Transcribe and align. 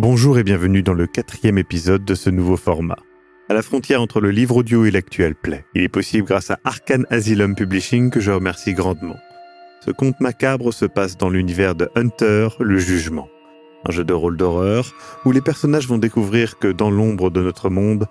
Bonjour 0.00 0.38
et 0.38 0.44
bienvenue 0.44 0.84
dans 0.84 0.94
le 0.94 1.08
quatrième 1.08 1.58
épisode 1.58 2.04
de 2.04 2.14
ce 2.14 2.30
nouveau 2.30 2.56
format. 2.56 2.98
À 3.48 3.54
la 3.54 3.62
frontière 3.62 4.00
entre 4.00 4.20
le 4.20 4.30
livre 4.30 4.58
audio 4.58 4.84
et 4.84 4.92
l'actuel 4.92 5.34
play, 5.34 5.64
il 5.74 5.82
est 5.82 5.88
possible 5.88 6.24
grâce 6.24 6.52
à 6.52 6.60
Arcane 6.62 7.04
Asylum 7.10 7.56
Publishing 7.56 8.10
que 8.10 8.20
je 8.20 8.30
remercie 8.30 8.74
grandement. 8.74 9.16
Ce 9.84 9.90
conte 9.90 10.20
macabre 10.20 10.72
se 10.72 10.84
passe 10.84 11.16
dans 11.16 11.30
l'univers 11.30 11.74
de 11.74 11.88
Hunter, 11.96 12.46
le 12.60 12.78
jugement. 12.78 13.28
Un 13.88 13.90
jeu 13.90 14.04
de 14.04 14.12
rôle 14.12 14.36
d'horreur 14.36 14.94
où 15.24 15.32
les 15.32 15.40
personnages 15.40 15.88
vont 15.88 15.98
découvrir 15.98 16.60
que 16.60 16.68
dans 16.68 16.92
l'ombre 16.92 17.30
de 17.30 17.42
notre 17.42 17.68
monde 17.68 18.06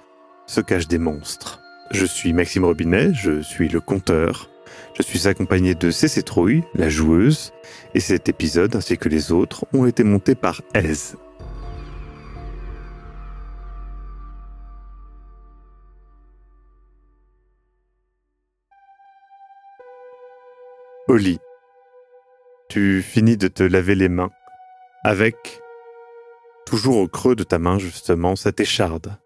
se 0.46 0.60
cachent 0.60 0.90
des 0.90 1.00
monstres. 1.00 1.62
Je 1.92 2.06
suis 2.06 2.34
Maxime 2.34 2.66
Robinet, 2.66 3.14
je 3.14 3.40
suis 3.42 3.70
le 3.70 3.80
conteur. 3.80 4.50
Je 4.98 5.04
suis 5.04 5.26
accompagné 5.30 5.74
de 5.74 5.90
CC 5.90 6.22
Trouille, 6.22 6.66
la 6.76 6.90
joueuse, 6.90 7.54
et 7.94 8.02
cet 8.02 8.28
épisode 8.28 8.76
ainsi 8.76 8.98
que 8.98 9.08
les 9.08 9.32
autres 9.32 9.64
ont 9.72 9.86
été 9.86 10.04
montés 10.04 10.36
par 10.36 10.62
Aise. 10.74 11.16
Oli, 21.10 21.40
tu 22.68 23.02
finis 23.02 23.38
de 23.38 23.48
te 23.48 23.64
laver 23.64 23.96
les 23.96 24.10
mains 24.10 24.30
avec, 25.06 25.62
toujours 26.66 26.98
au 26.98 27.08
creux 27.08 27.34
de 27.34 27.44
ta 27.44 27.60
main 27.60 27.80
justement, 27.80 28.36
cette 28.36 28.60
écharde 28.60 29.18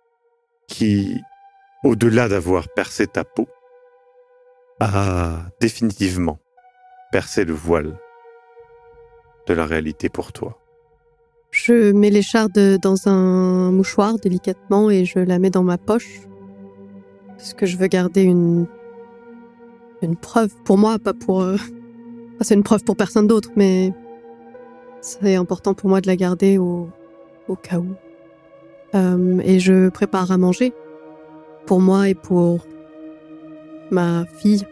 qui, 0.68 1.20
au-delà 1.84 2.30
d'avoir 2.30 2.68
percé 2.70 3.08
ta 3.08 3.24
peau, 3.24 3.48
a 4.80 5.40
définitivement 5.60 6.40
percé 7.12 7.46
le 7.46 7.54
voile 7.54 7.98
de 9.48 9.54
la 9.56 9.66
réalité 9.66 10.08
pour 10.08 10.34
toi. 10.34 10.60
Je 11.50 11.92
mets 11.92 12.12
l'écharde 12.12 12.78
dans 12.80 13.08
un 13.08 13.72
mouchoir 13.72 14.18
délicatement 14.18 14.92
et 14.92 15.04
je 15.04 15.18
la 15.18 15.40
mets 15.40 15.50
dans 15.50 15.64
ma 15.64 15.80
poche. 15.80 16.22
Parce 17.38 17.56
que 17.56 17.66
je 17.66 17.76
veux 17.76 17.88
garder 17.88 18.22
une, 18.22 18.68
une 20.08 20.16
preuve 20.16 20.54
pour 20.64 20.78
moi, 20.78 21.00
pas 21.00 21.14
pour... 21.14 21.42
euh, 21.42 21.56
enfin, 21.56 22.42
c'est 22.42 22.56
une 22.56 22.64
preuve 22.64 22.84
pour 22.84 22.96
personne 22.96 23.28
d'autre, 23.28 23.50
mais 23.56 23.94
c'est 25.02 25.36
important 25.36 25.74
pour 25.74 25.90
moi 25.90 26.02
de 26.02 26.08
la 26.08 26.16
garder 26.16 26.58
au, 26.58 26.90
au 27.48 27.56
cas 27.56 27.80
où. 27.80 27.94
Euh, 28.94 29.40
et 29.44 29.60
je 29.60 29.90
prépare 29.90 30.32
à 30.32 30.38
manger 30.38 30.74
pour 31.66 31.80
moi 31.80 32.10
et 32.10 32.16
pour 32.16 32.66
ma 33.90 34.26
fille. 34.26 34.66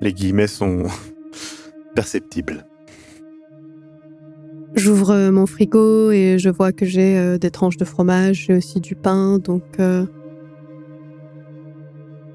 Les 0.00 0.12
guillemets 0.12 0.46
sont 0.46 0.84
perceptibles. 1.94 2.64
J'ouvre 4.74 5.30
mon 5.30 5.46
frigo 5.46 6.10
et 6.10 6.38
je 6.38 6.48
vois 6.48 6.72
que 6.72 6.86
j'ai 6.86 7.18
euh, 7.18 7.38
des 7.38 7.50
tranches 7.50 7.76
de 7.76 7.84
fromage, 7.84 8.46
j'ai 8.46 8.54
aussi 8.54 8.80
du 8.80 8.94
pain, 8.94 9.38
donc 9.38 9.64
euh, 9.80 10.06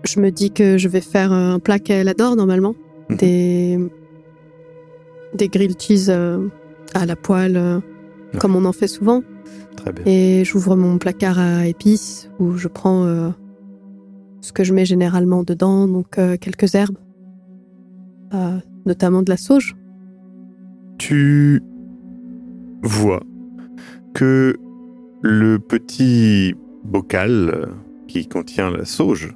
je 0.08 0.20
me 0.20 0.30
dis 0.32 0.52
que 0.52 0.78
je 0.78 0.88
vais 0.88 1.02
faire 1.02 1.32
un 1.32 1.60
plat 1.60 1.80
qu'elle 1.80 2.08
adore 2.08 2.36
normalement, 2.36 2.76
Mhm. 3.10 3.18
des 3.18 3.80
des 5.36 5.50
grilled 5.50 5.80
cheese 5.82 6.10
euh, 6.10 6.48
à 6.94 7.06
la 7.06 7.16
poêle, 7.16 7.58
euh, 7.58 7.76
Ouais. 8.34 8.40
comme 8.40 8.56
on 8.56 8.66
en 8.66 8.72
fait 8.72 8.88
souvent. 8.88 9.22
Très 9.76 9.92
bien. 9.92 10.04
Et 10.06 10.44
j'ouvre 10.46 10.76
mon 10.78 10.98
placard 10.98 11.38
à 11.40 11.68
épices 11.68 12.30
où 12.40 12.54
je 12.58 12.68
prends 12.70 13.04
euh, 13.06 13.30
ce 14.42 14.52
que 14.54 14.64
je 14.64 14.74
mets 14.74 14.86
généralement 14.86 15.44
dedans, 15.44 15.88
donc 15.88 16.18
euh, 16.18 16.38
quelques 16.38 16.74
herbes, 16.76 16.98
euh, 18.34 18.58
notamment 18.86 19.22
de 19.24 19.30
la 19.30 19.38
sauge. 19.38 19.76
tu 20.98 21.62
vois 22.82 23.22
que 24.14 24.56
le 25.22 25.60
petit 25.60 26.56
bocal 26.86 27.68
qui 28.08 28.28
contient 28.28 28.72
la 28.72 28.86
sauge 28.86 29.36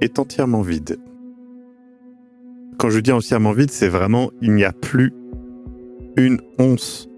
est 0.00 0.18
entièrement 0.18 0.62
vide. 0.62 0.98
Quand 2.78 2.90
je 2.90 3.00
dis 3.00 3.12
entièrement 3.12 3.52
vide, 3.52 3.70
c'est 3.70 3.88
vraiment 3.88 4.30
il 4.40 4.54
n'y 4.54 4.64
a 4.64 4.72
plus 4.72 5.12
une 6.16 6.40
once 6.58 7.08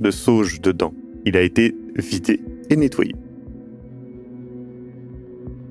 de 0.00 0.10
sauge 0.10 0.60
dedans. 0.60 0.94
Il 1.24 1.36
a 1.36 1.42
été 1.42 1.74
vidé 1.96 2.40
et 2.70 2.76
nettoyé. 2.76 3.14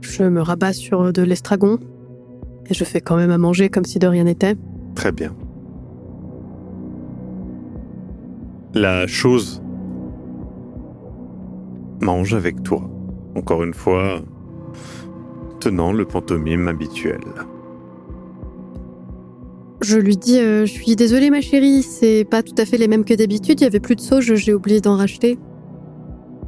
Je 0.02 0.24
me 0.24 0.42
rabats 0.42 0.74
sur 0.74 1.14
de 1.14 1.22
l'estragon 1.22 1.80
et 2.70 2.74
je 2.74 2.84
fais 2.84 3.02
quand 3.02 3.16
même 3.16 3.32
à 3.32 3.38
manger 3.38 3.70
comme 3.70 3.86
si 3.86 4.00
de 4.00 4.08
rien 4.08 4.26
n'était. 4.26 4.56
Très 4.96 5.12
bien. 5.12 5.36
La 8.74 9.08
chose 9.08 9.62
mange 12.02 12.34
avec 12.34 12.64
toi. 12.64 12.90
Encore 13.36 13.64
une 13.64 13.74
fois, 13.74 14.22
tenant 15.64 15.94
le 15.94 16.06
pantomime 16.06 16.68
habituel. 16.68 17.22
Je 19.82 19.98
lui 19.98 20.18
dis 20.18 20.40
euh, 20.40 20.66
Je 20.66 20.72
suis 20.72 20.96
désolée, 20.96 21.30
ma 21.30 21.40
chérie, 21.40 21.84
c'est 21.84 22.26
pas 22.30 22.44
tout 22.44 22.56
à 22.58 22.66
fait 22.66 22.78
les 22.78 22.90
mêmes 22.90 23.06
que 23.06 23.14
d'habitude. 23.14 23.62
Il 23.62 23.64
y 23.64 23.68
avait 23.68 23.80
plus 23.80 23.96
de 23.96 24.02
sauge, 24.02 24.34
j'ai 24.36 24.54
oublié 24.54 24.82
d'en 24.82 24.98
racheter. 24.98 25.40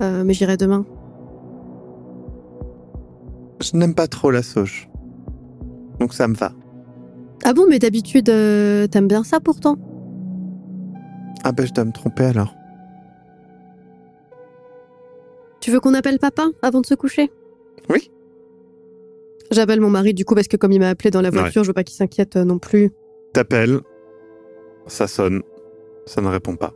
Euh, 0.02 0.24
mais 0.26 0.34
j'irai 0.34 0.58
demain. 0.58 0.86
Je 3.62 3.78
n'aime 3.78 3.96
pas 3.96 4.08
trop 4.08 4.32
la 4.32 4.44
sauge. 4.44 4.90
Donc 6.00 6.14
ça 6.14 6.28
me 6.28 6.36
va. 6.36 6.52
Ah 7.46 7.54
bon, 7.54 7.66
mais 7.70 7.80
d'habitude, 7.80 8.28
euh, 8.30 8.88
t'aimes 8.88 9.08
bien 9.08 9.24
ça 9.24 9.40
pourtant? 9.40 9.78
Ah 11.44 11.54
ben 11.54 11.66
je 11.66 11.74
dois 11.74 11.86
me 11.86 11.94
tromper 11.94 12.26
alors. 12.26 12.54
Tu 15.62 15.72
veux 15.72 15.80
qu'on 15.80 15.94
appelle 15.94 16.20
papa 16.20 16.48
avant 16.62 16.82
de 16.82 16.86
se 16.86 16.96
coucher? 16.96 17.32
Oui. 17.90 18.12
J'appelle 19.52 19.80
mon 19.82 19.90
mari 19.90 20.14
du 20.14 20.26
coup 20.26 20.36
parce 20.36 20.48
que 20.48 20.58
comme 20.58 20.72
il 20.72 20.80
m'a 20.80 20.90
appelé 20.90 21.12
dans 21.12 21.22
la 21.22 21.30
voiture, 21.30 21.64
je 21.64 21.70
veux 21.70 21.74
pas 21.74 21.84
qu'il 21.84 21.96
s'inquiète 21.96 22.36
euh, 22.36 22.44
non 22.44 22.58
plus. 22.60 22.92
T'appelles, 23.34 23.80
ça 24.88 25.08
sonne, 25.08 25.42
ça 26.06 26.22
ne 26.22 26.28
répond 26.28 26.56
pas. 26.56 26.74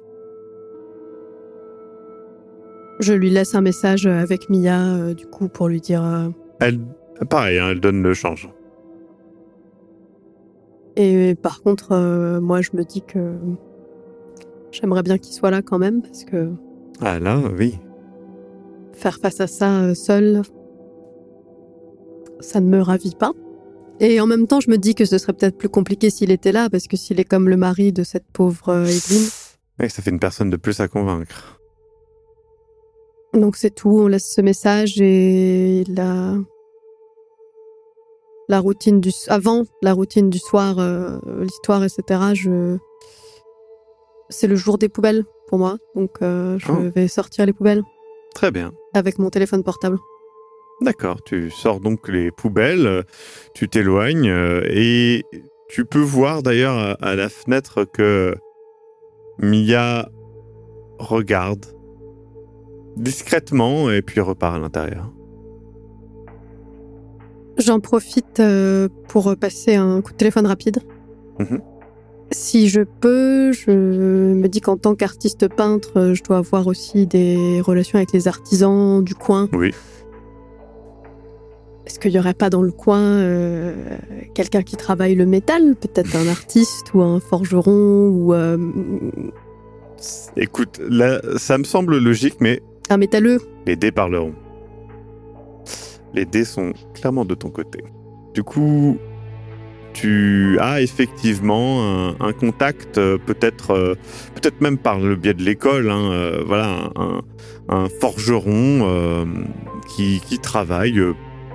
Je 3.00 3.14
lui 3.14 3.30
laisse 3.30 3.56
un 3.56 3.62
message 3.62 4.06
euh, 4.06 4.20
avec 4.22 4.50
Mia 4.50 4.78
euh, 4.96 5.14
du 5.14 5.26
coup 5.26 5.48
pour 5.48 5.68
lui 5.70 5.80
dire 5.82 6.04
euh, 6.04 6.30
Elle, 6.60 6.80
pareil, 7.30 7.58
hein, 7.58 7.70
elle 7.72 7.80
donne 7.80 8.04
le 8.04 8.14
change. 8.14 8.50
Et 10.96 11.36
par 11.42 11.62
contre, 11.62 11.94
euh, 11.94 12.42
moi, 12.42 12.62
je 12.62 12.72
me 12.74 12.84
dis 12.84 13.02
que 13.02 13.36
j'aimerais 14.72 15.02
bien 15.04 15.18
qu'il 15.18 15.34
soit 15.34 15.50
là 15.50 15.62
quand 15.62 15.80
même, 15.80 16.02
parce 16.02 16.26
que 16.26 16.50
Ah 17.02 17.20
là, 17.20 17.40
oui. 17.58 17.80
faire 18.92 19.18
face 19.18 19.40
à 19.40 19.48
ça 19.48 19.96
seul, 19.96 20.42
ça 22.40 22.60
ne 22.62 22.68
me 22.68 22.82
ravit 22.82 23.16
pas. 23.16 23.32
Et 24.00 24.22
en 24.22 24.28
même 24.28 24.48
temps, 24.48 24.60
je 24.62 24.70
me 24.70 24.78
dis 24.78 24.96
que 24.96 25.04
ce 25.06 25.18
serait 25.18 25.34
peut-être 25.34 25.58
plus 25.58 25.68
compliqué 25.70 26.10
s'il 26.10 26.32
était 26.32 26.52
là, 26.54 26.70
parce 26.70 26.88
que 26.88 26.96
s'il 26.96 27.20
est 27.20 27.26
comme 27.26 27.50
le 27.50 27.58
mari 27.58 27.92
de 27.92 28.04
cette 28.04 28.26
pauvre 28.32 28.70
euh, 28.70 28.86
Evelyne. 28.86 29.30
Oui, 29.80 29.90
ça 29.90 30.02
fait 30.02 30.10
une 30.12 30.20
personne 30.20 30.50
de 30.50 30.58
plus 30.58 30.80
à 30.80 30.88
convaincre. 30.88 31.60
Donc 33.34 33.58
c'est 33.58 33.70
tout, 33.76 33.90
on 33.90 34.08
laisse 34.08 34.32
ce 34.34 34.42
message 34.42 35.00
et 35.02 35.84
la 35.88 36.36
la 38.48 38.60
routine 38.60 39.00
du 39.00 39.12
avant 39.28 39.64
la 39.84 39.94
routine 39.94 40.30
du 40.32 40.40
soir, 40.40 40.80
euh, 40.80 41.20
l'histoire, 41.40 41.84
etc. 41.84 42.22
Je 42.34 42.78
c'est 44.30 44.48
le 44.48 44.56
jour 44.56 44.78
des 44.80 44.90
poubelles 44.90 45.24
pour 45.48 45.60
moi, 45.60 45.78
donc 45.96 46.12
euh, 46.22 46.58
je 46.60 46.72
Oh. 46.72 46.90
vais 46.96 47.08
sortir 47.08 47.46
les 47.46 47.54
poubelles 47.54 47.84
Très 48.34 48.50
bien. 48.52 48.72
avec 48.94 49.20
mon 49.20 49.30
téléphone 49.30 49.64
portable. 49.64 49.98
D'accord, 50.82 51.22
tu 51.24 51.52
sors 51.52 51.80
donc 51.82 52.08
les 52.08 52.32
poubelles, 52.32 52.88
euh, 52.88 53.04
tu 53.54 53.68
t'éloignes 53.68 54.30
euh, 54.30 54.62
et 54.70 55.24
tu 55.68 55.84
peux 55.86 56.00
voir 56.00 56.42
d'ailleurs 56.42 56.96
à- 57.02 57.16
la 57.16 57.28
fenêtre 57.30 57.84
que 57.84 58.34
Mia 59.40 60.10
regarde 61.00 61.66
discrètement 62.96 63.92
et 63.92 64.02
puis 64.02 64.20
repart 64.22 64.56
à 64.56 64.60
l'intérieur. 64.60 65.12
J'en 67.58 67.80
profite 67.82 68.40
euh, 68.40 68.88
pour 69.10 69.36
passer 69.36 69.76
un 69.76 70.02
coup 70.02 70.14
de 70.14 70.18
téléphone 70.18 70.46
rapide. 70.48 70.80
Mhm. 71.40 71.62
Si 72.32 72.70
je 72.70 72.82
peux, 72.82 73.52
je 73.52 73.72
me 73.72 74.48
dis 74.48 74.62
qu'en 74.62 74.78
tant 74.78 74.96
qu'artiste 74.96 75.48
peintre, 75.48 76.14
je 76.14 76.24
dois 76.24 76.38
avoir 76.38 76.68
aussi 76.68 77.08
des 77.08 77.60
relations 77.62 77.98
avec 77.98 78.14
les 78.14 78.28
artisans 78.28 79.04
du 79.04 79.16
coin. 79.16 79.50
Oui. 79.52 79.74
Est-ce 81.90 82.00
qu'il 82.00 82.12
n'y 82.12 82.20
aurait 82.20 82.36
pas 82.36 82.52
dans 82.52 82.62
le 82.62 82.72
coin 82.72 83.00
euh, 83.00 83.74
quelqu'un 84.36 84.62
qui 84.62 84.76
travaille 84.76 85.16
le 85.16 85.26
métal 85.26 85.76
Peut-être 85.76 86.16
un 86.16 86.28
artiste 86.28 86.94
ou 86.94 87.02
un 87.02 87.20
forgeron 87.20 88.10
ou 88.10 88.32
euh, 88.36 88.58
Écoute, 90.38 90.80
là, 90.88 91.20
ça 91.38 91.58
me 91.58 91.64
semble 91.64 91.98
logique, 91.98 92.36
mais 92.42 92.62
un 92.92 92.98
métalleux? 92.98 93.40
les 93.66 93.76
dés 93.76 93.92
parleront. 93.92 94.36
Les 96.14 96.26
dés 96.26 96.46
sont 96.46 96.74
clairement 96.94 97.26
de 97.26 97.34
ton 97.34 97.50
côté. 97.50 97.84
Du 98.36 98.44
coup, 98.44 99.00
tu 99.94 100.58
as 100.62 100.82
effectivement 100.82 102.14
un, 102.20 102.34
contact, 102.34 102.98
euh, 102.98 103.18
peut-être 103.18 103.72
euh, 103.72 103.96
peut-être 104.36 104.62
même 104.62 104.78
par 104.78 105.00
le 105.00 105.16
biais 105.16 105.34
de 105.34 105.44
l'école, 105.44 105.90
hein, 105.90 106.12
euh, 106.12 106.44
voilà, 106.46 106.92
un, 107.68 107.88
forgeron 108.00 109.26
qui, 109.88 110.22
qui, 110.28 110.40
travaille 110.40 111.02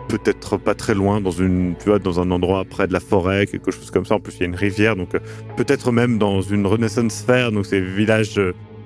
peut-être 0.08 0.56
pas 0.56 0.74
très 0.74 0.94
loin 0.94 1.20
dans 1.20 1.30
une 1.30 1.74
tu 1.78 1.88
vois 1.88 1.98
dans 1.98 2.20
un 2.20 2.30
endroit 2.30 2.64
près 2.64 2.86
de 2.86 2.92
la 2.92 3.00
forêt 3.00 3.46
quelque 3.46 3.70
chose 3.70 3.90
comme 3.90 4.04
ça. 4.04 4.14
En 4.16 4.20
plus 4.20 4.34
il 4.36 4.40
y 4.40 4.42
a 4.44 4.46
une 4.46 4.54
rivière 4.54 4.96
donc 4.96 5.10
peut-être 5.56 5.92
même 5.92 6.18
dans 6.18 6.40
une 6.40 6.66
renaissance 6.66 7.22
fair 7.22 7.52
donc 7.52 7.66
ces 7.66 7.80
villages 7.80 8.40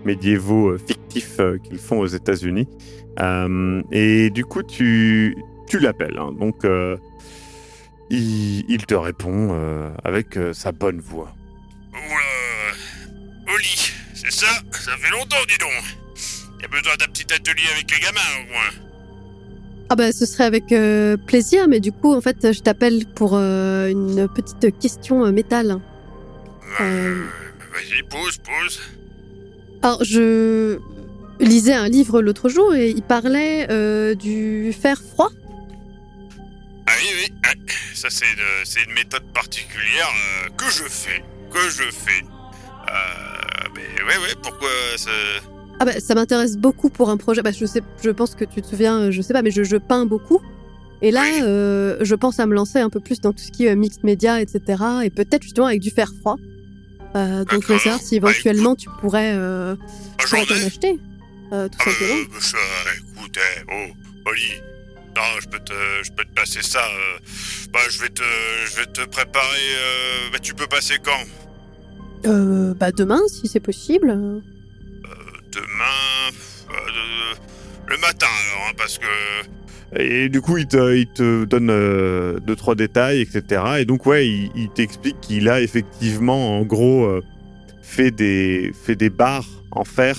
médiévaux 0.05 0.79
fictifs 0.79 1.41
qu'ils 1.65 1.79
font 1.79 2.01
aux 2.01 2.07
États-Unis. 2.07 2.69
Et 3.93 4.31
du 4.31 4.45
coup 4.45 4.63
tu 4.63 5.37
tu 5.69 5.79
l'appelles 5.79 6.19
hein, 6.19 6.33
donc 6.39 6.65
il, 8.11 8.87
te 8.87 8.95
répond 8.95 9.49
euh, 9.53 9.91
avec 10.05 10.37
euh, 10.37 10.53
sa 10.53 10.73
bonne 10.73 11.01
voix. 11.01 11.35
Oula 11.93 13.55
Oli, 13.55 13.93
c'est 14.15 14.33
ça? 14.33 14.47
Ça 14.73 14.97
fait 14.97 15.11
longtemps, 15.11 15.37
dis 15.49 15.59
donc. 15.59 15.71
Il 16.59 16.63
y 16.63 16.65
a 16.65 16.69
besoin 16.69 16.97
d'un 16.97 17.07
petit 17.07 17.33
atelier 17.33 17.69
avec 17.73 17.91
les 17.91 18.01
gamins, 18.01 18.21
au 18.43 18.53
moins. 18.53 18.88
Ah 19.91 19.97
bah 19.97 20.13
ce 20.13 20.27
serait 20.27 20.45
avec 20.45 20.73
euh, 20.73 21.17
plaisir, 21.17 21.67
mais 21.69 21.81
du 21.81 21.93
coup, 21.93 22.15
en 22.15 22.21
fait, 22.21 22.53
je 22.53 22.61
t'appelle 22.61 23.07
pour 23.07 23.35
une 23.37 24.29
petite 24.29 24.79
question 24.79 25.31
métal. 25.33 25.79
Vas-y, 26.79 28.03
pose, 28.09 28.39
pose. 28.39 28.81
Alors, 29.83 30.05
je 30.05 30.79
lisais 31.41 31.73
un 31.73 31.89
livre 31.89 32.21
l'autre 32.21 32.49
jour 32.49 32.75
et 32.75 32.91
il 32.91 33.03
parlait 33.03 33.67
du 34.17 34.75
fer 34.79 35.01
froid. 35.01 35.31
Ah 36.89 36.93
oui, 37.03 37.09
oui, 37.21 37.55
ça 37.95 38.09
c'est 38.09 38.25
une, 38.87 38.95
méthode 38.95 39.25
particulière 39.35 40.09
euh, 40.09 40.49
que 40.57 40.65
je 40.71 40.85
fais, 40.85 41.23
que 41.53 41.61
je 41.69 41.91
fais. 41.91 42.23
Euh, 42.23 43.69
mais 43.75 44.03
ouais, 44.05 44.17
ouais, 44.17 44.35
pourquoi 44.43 44.71
ça... 44.97 45.11
Ah 45.81 45.85
bah 45.85 46.01
ça 46.01 46.15
m'intéresse 46.15 46.57
beaucoup 46.57 46.91
pour 46.91 47.11
un 47.11 47.17
projet. 47.17 47.43
Bah, 47.43 47.53
je 47.53 47.65
sais, 47.67 47.83
je 48.03 48.11
pense 48.11 48.35
que 48.35 48.45
tu 48.45 48.63
te 48.63 48.67
souviens, 48.67 48.99
euh, 48.99 49.11
je 49.11 49.23
sais 49.23 49.33
pas, 49.33 49.43
mais 49.43 49.51
je, 49.51 49.77
peins 49.77 50.07
beaucoup. 50.07 50.41
Et 51.01 51.13
là, 51.13 51.23
je 51.41 52.15
pense 52.17 52.41
à 52.41 52.47
me 52.47 52.55
lancer 52.55 52.81
un 52.81 52.91
peu 52.91 52.99
plus 52.99 53.21
dans 53.21 53.33
tout 53.33 53.43
ce 53.43 53.53
qui 53.53 53.67
est 53.67 53.77
mixed 53.77 54.03
media, 54.03 54.41
etc. 54.41 54.83
Et 55.05 55.11
peut-être 55.11 55.43
justement 55.43 55.69
avec 55.69 55.81
du 55.81 55.91
fer 55.91 56.13
froid. 56.21 56.37
donc 57.15 57.63
je 57.63 57.73
veux 57.73 57.79
savoir 57.79 58.01
si 58.01 58.19
bah, 58.19 58.31
éventuellement 58.31 58.75
tu 58.75 58.89
pourrais, 59.01 59.35
euh, 59.37 59.77
t'en 60.29 60.39
acheter, 60.39 60.99
tout 61.51 61.91
simplement. 61.91 62.41
ça, 62.41 62.59
écoute, 62.97 63.39
oh, 63.71 64.29
Oli, 64.29 64.61
non, 65.19 65.41
je 65.41 65.49
peux 65.49 65.59
te, 65.59 65.73
je 66.05 66.13
peux 66.13 66.25
te 66.25 66.33
passer 66.33 66.63
ça. 66.63 66.79
Euh, 66.79 67.19
bah, 67.73 67.81
je 67.91 68.01
vais 68.01 68.09
te, 68.09 68.23
je 68.71 68.77
vais 68.77 68.87
te 68.87 69.01
préparer. 69.01 69.69
Euh, 69.75 70.31
bah, 70.31 70.39
tu 70.39 70.55
peux 70.55 70.69
passer 70.69 70.95
quand? 71.03 71.25
Euh, 72.27 72.73
bah 72.75 72.93
demain, 72.93 73.21
si 73.27 73.49
c'est 73.49 73.61
possible. 73.61 74.43
Euh, 75.57 75.61
demain, 75.61 77.39
le 77.87 77.97
matin 77.99 78.27
alors, 78.27 78.69
hein, 78.69 78.73
parce 78.77 78.99
que. 78.99 79.07
Et 79.97 80.29
du 80.29 80.43
coup, 80.43 80.59
il 80.59 80.67
te, 80.67 80.95
il 80.95 81.07
te 81.07 81.45
donne 81.45 81.69
deux 82.41 82.57
trois 82.57 82.75
détails, 82.75 83.23
etc. 83.23 83.63
Et 83.79 83.85
donc 83.87 84.05
ouais, 84.05 84.29
il, 84.29 84.69
t'explique 84.75 85.19
qu'il 85.21 85.49
a 85.49 85.63
effectivement, 85.63 86.59
en 86.59 86.63
gros, 86.63 87.09
fait 87.81 88.11
des, 88.11 88.73
fait 88.85 88.97
des 88.97 89.09
barres 89.09 89.49
en 89.71 89.85
fer 89.85 90.19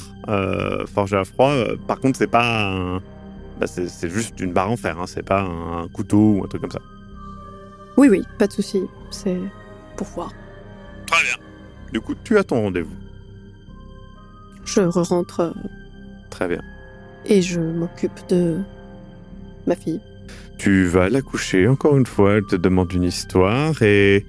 forgées 0.92 1.18
à 1.18 1.24
froid. 1.24 1.54
Par 1.88 2.00
contre, 2.00 2.18
c'est 2.18 2.26
pas 2.26 2.72
un 2.72 3.02
bah, 3.60 3.68
c'est 3.68 4.10
juste 4.10 4.40
une 4.40 4.54
barre 4.54 4.72
en 4.72 4.78
fer, 4.78 4.98
hein, 5.00 5.06
c'est 5.06 5.24
pas 5.24 5.42
un 5.42 5.88
couteau 5.90 6.38
ou 6.38 6.44
un 6.46 6.48
truc 6.48 6.62
comme 6.62 6.72
ça. 6.72 6.80
Oui, 7.98 8.08
oui, 8.10 8.24
pas 8.38 8.48
de 8.48 8.54
souci. 8.54 8.84
C'est 9.12 9.38
pour 9.98 10.08
voir. 10.08 10.32
Très 11.08 11.24
bien. 11.24 11.36
Du 11.92 12.00
coup, 12.00 12.16
tu 12.24 12.38
as 12.38 12.44
ton 12.46 12.62
rendez-vous. 12.62 12.96
Je 14.74 14.82
re-rentre. 14.82 15.40
Euh, 15.40 15.54
Très 16.30 16.48
bien. 16.48 16.62
Et 17.26 17.42
je 17.42 17.60
m'occupe 17.60 18.28
de 18.30 18.60
ma 19.66 19.76
fille. 19.76 20.02
Tu 20.58 20.86
vas 20.86 21.10
la 21.10 21.22
coucher, 21.22 21.68
encore 21.68 21.98
une 21.98 22.06
fois, 22.06 22.34
elle 22.34 22.46
te 22.46 22.56
demande 22.56 22.92
une 22.94 23.04
histoire 23.04 23.82
et 23.82 24.26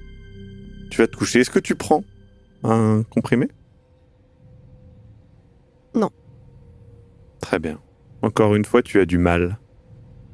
tu 0.89 0.99
vas 1.01 1.07
te 1.07 1.15
coucher. 1.15 1.41
Est-ce 1.41 1.51
que 1.51 1.59
tu 1.59 1.75
prends 1.75 2.03
un 2.63 3.03
comprimé? 3.03 3.49
Non. 5.93 6.09
Très 7.41 7.59
bien. 7.59 7.79
Encore 8.21 8.55
une 8.55 8.65
fois, 8.65 8.81
tu 8.81 8.99
as 8.99 9.05
du 9.05 9.17
mal 9.17 9.59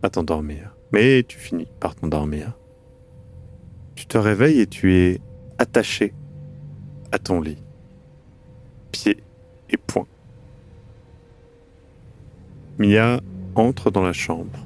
à 0.04 0.10
t'endormir. 0.10 0.76
Mais 0.94 1.24
tu 1.24 1.38
finis 1.38 1.68
par 1.80 1.96
t'endormir. 1.96 2.54
Tu 3.96 4.06
te 4.06 4.18
réveilles 4.18 4.62
et 4.62 4.68
tu 4.68 4.96
es 4.96 5.20
attaché 5.58 6.14
à 7.12 7.20
ton 7.20 7.42
lit. 7.42 7.64
Pieds 8.92 9.18
et 9.70 9.78
poings. 9.78 10.08
Mia 12.78 13.20
entre 13.56 13.92
dans 13.92 14.04
la 14.04 14.14
chambre. 14.14 14.66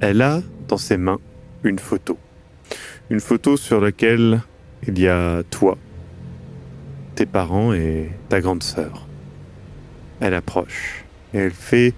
Elle 0.00 0.20
a 0.20 0.42
dans 0.68 0.76
ses 0.76 0.96
mains 0.96 1.20
une 1.62 1.78
photo. 1.78 2.18
Une 3.10 3.20
photo 3.20 3.56
sur 3.56 3.80
laquelle 3.80 4.40
il 4.86 4.98
y 4.98 5.06
a 5.06 5.42
toi, 5.44 5.78
tes 7.14 7.26
parents 7.26 7.72
et 7.72 8.10
ta 8.28 8.40
grande 8.40 8.62
sœur. 8.62 9.06
Elle 10.20 10.34
approche. 10.34 11.04
Et 11.34 11.38
elle 11.38 11.52
fait 11.52 11.94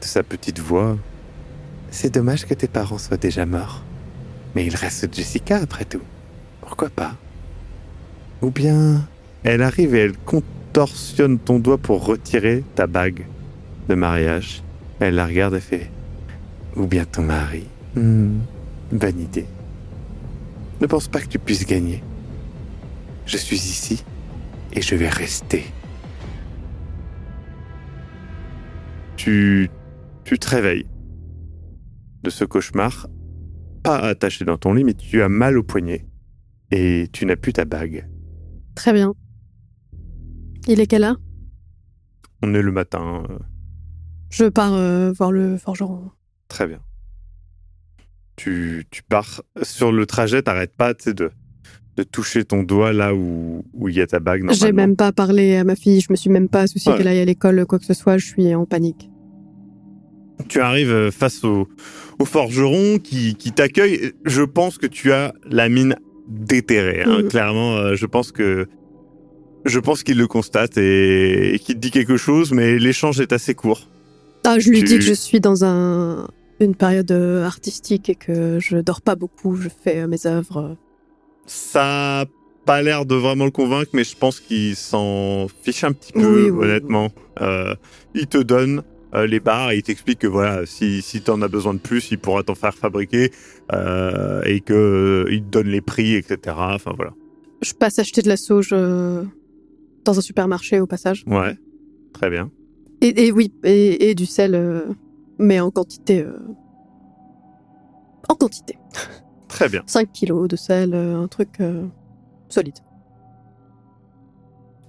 de 0.00 0.04
sa 0.04 0.22
petite 0.22 0.60
voix 0.60 0.96
C'est 1.90 2.14
dommage 2.14 2.46
que 2.46 2.54
tes 2.54 2.68
parents 2.68 2.98
soient 2.98 3.16
déjà 3.16 3.46
morts. 3.46 3.82
Mais 4.54 4.64
il 4.64 4.74
reste 4.74 5.12
Jessica 5.14 5.56
après 5.56 5.84
tout. 5.84 6.02
Pourquoi 6.60 6.88
pas? 6.88 7.16
Ou 8.42 8.50
bien 8.50 9.06
elle 9.44 9.62
arrive 9.62 9.94
et 9.94 10.00
elle 10.00 10.16
contorsionne 10.16 11.38
ton 11.38 11.58
doigt 11.58 11.78
pour 11.78 12.04
retirer 12.04 12.64
ta 12.74 12.86
bague 12.86 13.26
de 13.88 13.94
mariage. 13.94 14.62
Elle 15.00 15.14
la 15.14 15.26
regarde 15.26 15.54
et 15.54 15.60
fait 15.60 15.90
Ou 16.76 16.86
bien 16.86 17.04
ton 17.04 17.22
mari. 17.22 17.64
Hmm, 17.96 18.38
bonne 18.92 19.20
idée. 19.20 19.46
Ne 20.80 20.86
pense 20.86 21.08
pas 21.08 21.20
que 21.20 21.28
tu 21.28 21.38
puisses 21.38 21.66
gagner. 21.66 22.02
Je 23.26 23.36
suis 23.36 23.56
ici 23.56 24.04
et 24.72 24.82
je 24.82 24.94
vais 24.94 25.08
rester. 25.08 25.64
tu, 29.20 29.70
tu 30.24 30.38
te 30.38 30.48
réveilles 30.48 30.86
de 32.22 32.30
ce 32.30 32.46
cauchemar, 32.46 33.06
pas 33.82 33.98
attaché 33.98 34.46
dans 34.46 34.56
ton 34.56 34.72
lit, 34.72 34.82
mais 34.82 34.94
tu 34.94 35.20
as 35.20 35.28
mal 35.28 35.58
au 35.58 35.62
poignet 35.62 36.06
et 36.70 37.06
tu 37.12 37.26
n'as 37.26 37.36
plus 37.36 37.52
ta 37.52 37.66
bague. 37.66 38.08
Très 38.74 38.94
bien. 38.94 39.12
Il 40.70 40.78
est 40.78 40.86
quelle 40.86 41.02
heure? 41.02 41.16
On 42.44 42.54
est 42.54 42.62
le 42.62 42.70
matin. 42.70 43.24
Euh. 43.28 43.38
Je 44.30 44.44
pars 44.44 44.72
euh, 44.72 45.10
voir 45.10 45.32
le 45.32 45.56
forgeron. 45.56 46.12
Très 46.46 46.68
bien. 46.68 46.78
Tu, 48.36 48.86
tu 48.92 49.02
pars 49.02 49.42
sur 49.62 49.90
le 49.90 50.06
trajet, 50.06 50.42
t'arrêtes 50.42 50.76
pas 50.76 50.94
de, 50.94 51.32
de 51.96 52.02
toucher 52.04 52.44
ton 52.44 52.62
doigt 52.62 52.92
là 52.92 53.16
où, 53.16 53.64
où 53.74 53.88
il 53.88 53.96
y 53.96 54.00
a 54.00 54.06
ta 54.06 54.20
bague. 54.20 54.48
J'ai 54.52 54.70
même 54.70 54.94
pas 54.94 55.10
parlé 55.10 55.56
à 55.56 55.64
ma 55.64 55.74
fille, 55.74 56.00
je 56.00 56.06
me 56.12 56.16
suis 56.16 56.30
même 56.30 56.48
pas 56.48 56.68
soucié 56.68 56.94
qu'elle 56.96 57.08
aille 57.08 57.18
à 57.18 57.24
l'école, 57.24 57.66
quoi 57.66 57.80
que 57.80 57.84
ce 57.84 57.94
soit, 57.94 58.16
je 58.18 58.26
suis 58.26 58.54
en 58.54 58.64
panique. 58.64 59.10
Tu 60.46 60.60
arrives 60.60 61.10
face 61.10 61.42
au, 61.42 61.66
forgeron 62.24 62.98
qui, 62.98 63.34
t'accueille. 63.34 64.12
Je 64.24 64.42
pense 64.42 64.78
que 64.78 64.86
tu 64.86 65.10
as 65.10 65.34
la 65.44 65.68
mine 65.68 65.96
déterrée. 66.28 67.02
Hein. 67.02 67.22
Mm. 67.22 67.28
Clairement, 67.28 67.76
euh, 67.76 67.96
je 67.96 68.06
pense 68.06 68.30
que 68.30 68.68
je 69.64 69.78
pense 69.78 70.02
qu'il 70.02 70.18
le 70.18 70.26
constate 70.26 70.76
et, 70.78 71.60
qu'il 71.64 71.76
te 71.76 71.80
dit 71.80 71.90
quelque 71.90 72.16
chose, 72.16 72.52
mais 72.52 72.78
l'échange 72.78 73.20
est 73.20 73.32
assez 73.32 73.54
court. 73.54 73.88
Ah, 74.44 74.58
je 74.58 74.70
lui 74.70 74.82
dis 74.82 74.96
que 74.96 75.04
je 75.04 75.12
suis 75.12 75.40
dans 75.40 75.64
un, 75.64 76.28
une 76.60 76.74
période 76.74 77.10
euh, 77.10 77.44
artistique 77.44 78.08
et 78.08 78.14
que 78.14 78.58
je 78.58 78.78
dors 78.78 79.02
pas 79.02 79.14
beaucoup, 79.14 79.56
je 79.56 79.68
fais 79.68 80.00
euh, 80.00 80.06
mes 80.06 80.26
œuvres. 80.26 80.76
Ça 81.46 82.20
a 82.20 82.24
pas 82.64 82.82
l'air 82.82 83.04
de 83.04 83.14
vraiment 83.14 83.44
le 83.44 83.50
convaincre, 83.50 83.90
mais 83.92 84.04
je 84.04 84.16
pense 84.16 84.40
qu'il 84.40 84.76
s'en 84.76 85.48
fiche 85.62 85.84
un 85.84 85.92
petit 85.92 86.12
peu, 86.12 86.50
honnêtement. 86.50 87.10
il 88.14 88.26
te 88.26 88.38
donne 88.38 88.82
euh, 89.14 89.26
les 89.26 89.40
bars 89.40 89.72
et 89.72 89.78
il 89.78 89.82
t'explique 89.82 90.20
que 90.20 90.26
voilà, 90.26 90.66
si, 90.66 91.02
si 91.02 91.20
tu 91.20 91.30
en 91.30 91.42
as 91.42 91.48
besoin 91.48 91.74
de 91.74 91.80
plus, 91.80 92.10
il 92.12 92.18
pourra 92.18 92.44
t'en 92.44 92.54
faire 92.54 92.74
fabriquer 92.74 93.32
euh, 93.72 94.42
et 94.44 94.60
que 94.60 94.72
euh, 94.72 95.32
il 95.32 95.42
te 95.42 95.50
donne 95.50 95.66
les 95.66 95.80
prix, 95.80 96.14
etc. 96.14 96.38
Enfin 96.56 96.92
voilà. 96.94 97.12
Je 97.60 97.72
passe 97.72 97.98
acheter 97.98 98.22
de 98.22 98.28
la 98.28 98.36
sauge 98.36 98.74
dans 100.04 100.18
un 100.18 100.22
supermarché 100.22 100.80
au 100.80 100.86
passage. 100.86 101.24
Ouais, 101.26 101.56
très 102.12 102.30
bien. 102.30 102.50
Et, 103.02 103.32
oui, 103.32 103.52
et, 103.64 104.14
du 104.14 104.26
sel, 104.26 104.94
mais 105.38 105.58
en 105.58 105.70
quantité. 105.70 106.26
En 108.28 108.34
quantité. 108.34 108.76
Très 109.48 109.70
bien. 109.70 109.82
5 109.86 110.12
kilos 110.12 110.48
de 110.48 110.56
sel, 110.56 110.94
un 110.94 111.26
truc 111.26 111.58
solide. 112.50 112.78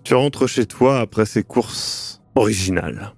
Tu 0.04 0.14
rentres 0.14 0.48
chez 0.48 0.66
toi 0.66 1.00
après 1.00 1.26
ces 1.26 1.44
courses 1.44 2.22
originales. 2.36 3.14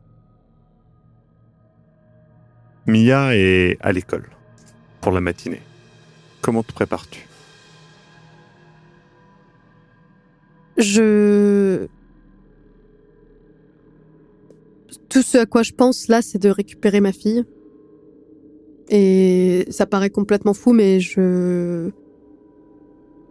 Mia 2.85 3.35
est 3.35 3.77
à 3.79 3.91
l'école 3.91 4.29
pour 5.01 5.11
la 5.11 5.21
matinée. 5.21 5.61
Comment 6.41 6.63
te 6.63 6.73
prépares-tu? 6.73 7.27
Je. 10.77 11.87
Tout 15.09 15.21
ce 15.21 15.37
à 15.37 15.45
quoi 15.45 15.63
je 15.63 15.73
pense 15.73 16.07
là, 16.07 16.21
c'est 16.21 16.39
de 16.39 16.49
récupérer 16.49 16.99
ma 16.99 17.11
fille. 17.11 17.43
Et 18.89 19.65
ça 19.69 19.85
paraît 19.85 20.09
complètement 20.09 20.53
fou, 20.53 20.73
mais 20.73 20.99
je 20.99 21.91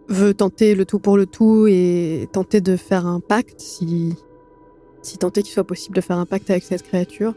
veux 0.09 0.35
tenter 0.35 0.75
le 0.75 0.85
tout 0.85 0.99
pour 0.99 1.17
le 1.17 1.27
tout 1.27 1.67
et 1.69 2.29
tenter 2.33 2.61
de 2.61 2.77
faire 2.77 3.07
un 3.07 3.21
pacte, 3.21 3.61
si, 3.61 4.15
si 5.03 5.19
tenter 5.19 5.43
qu'il 5.43 5.53
soit 5.53 5.65
possible 5.65 5.97
de 5.97 6.01
faire 6.01 6.19
un 6.19 6.27
pacte 6.27 6.51
avec 6.51 6.63
cette 6.63 6.83
créature. 6.83 7.35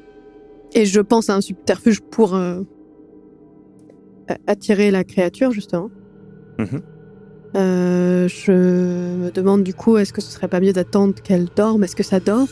Et 0.73 0.85
je 0.85 1.01
pense 1.01 1.29
à 1.29 1.35
un 1.35 1.41
subterfuge 1.41 2.01
pour 2.01 2.35
euh, 2.35 2.61
attirer 4.47 4.91
la 4.91 5.03
créature, 5.03 5.51
justement. 5.51 5.89
Mhm. 6.59 6.81
Euh, 7.55 8.27
je 8.27 8.51
me 8.51 9.31
demande 9.31 9.63
du 9.63 9.73
coup, 9.73 9.97
est-ce 9.97 10.11
que 10.11 10.21
ce 10.21 10.31
serait 10.31 10.49
pas 10.49 10.59
mieux 10.59 10.73
d'attendre 10.73 11.13
qu'elle 11.23 11.47
dorme? 11.55 11.83
Est-ce 11.83 11.95
que 11.95 12.03
ça 12.03 12.19
dort? 12.19 12.49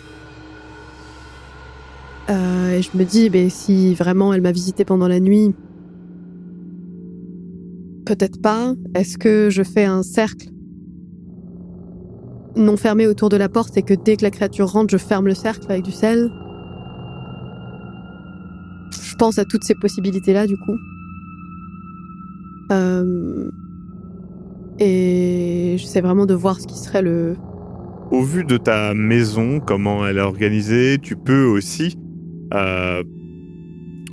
Euh, 2.30 2.78
Et 2.78 2.82
je 2.82 2.96
me 2.98 3.04
dis, 3.04 3.30
ben, 3.30 3.50
si 3.50 3.94
vraiment 3.96 4.34
elle 4.34 4.42
m'a 4.42 4.54
visité 4.54 4.86
pendant 4.86 5.08
la 5.10 5.20
nuit, 5.20 5.54
peut-être 8.06 8.42
pas. 8.42 8.74
Est-ce 8.96 9.18
que 9.18 9.50
je 9.50 9.64
fais 9.64 9.86
un 9.86 10.04
cercle 10.04 10.50
non 12.56 12.78
fermé 12.78 13.08
autour 13.08 13.30
de 13.30 13.38
la 13.38 13.50
porte 13.50 13.76
et 13.78 13.84
que 13.84 13.94
dès 13.94 14.16
que 14.16 14.24
la 14.24 14.32
créature 14.32 14.70
rentre, 14.70 14.92
je 14.92 14.98
ferme 14.98 15.28
le 15.28 15.34
cercle 15.34 15.66
avec 15.70 15.84
du 15.84 15.92
sel? 15.92 16.32
Je 18.92 19.16
pense 19.16 19.38
à 19.38 19.46
toutes 19.46 19.64
ces 19.64 19.76
possibilités-là, 19.76 20.48
du 20.48 20.58
coup. 20.58 20.78
Euh, 22.72 23.50
et 24.80 25.76
j'essaie 25.78 26.02
vraiment 26.02 26.26
de 26.26 26.34
voir 26.34 26.60
ce 26.60 26.68
qui 26.68 26.78
serait 26.78 27.02
le. 27.02 27.36
Au 28.12 28.22
vu 28.22 28.44
de 28.44 28.58
ta 28.58 28.94
maison, 28.94 29.60
comment 29.60 30.06
elle 30.06 30.18
est 30.18 30.22
organisée, 30.22 30.98
tu 31.02 31.16
peux 31.16 31.46
aussi, 31.46 31.98
euh, 32.54 33.04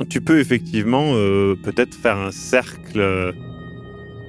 tu 0.09 0.21
peux 0.21 0.39
effectivement 0.39 1.13
euh, 1.15 1.55
peut-être 1.63 1.95
faire 1.95 2.17
un 2.17 2.31
cercle 2.31 3.01
euh, 3.01 3.33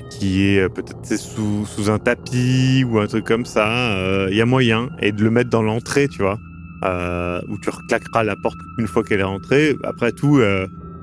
qui 0.09 0.43
est 0.43 0.67
peut-être 0.69 1.17
sous, 1.17 1.65
sous 1.65 1.89
un 1.89 1.99
tapis 1.99 2.83
ou 2.83 2.99
un 2.99 3.07
truc 3.07 3.25
comme 3.25 3.45
ça. 3.45 3.95
Il 4.29 4.35
y 4.35 4.41
a 4.41 4.45
moyen 4.45 4.89
et 5.01 5.13
de 5.13 5.23
le 5.23 5.31
mettre 5.31 5.49
dans 5.49 5.61
l'entrée, 5.61 6.09
tu 6.09 6.21
vois, 6.21 6.37
euh, 6.83 7.39
où 7.47 7.57
tu 7.57 7.69
reclaqueras 7.69 8.23
la 8.23 8.35
porte 8.35 8.57
une 8.77 8.87
fois 8.87 9.03
qu'elle 9.03 9.21
est 9.21 9.23
rentrée. 9.23 9.75
Après 9.85 10.11
tout, 10.11 10.41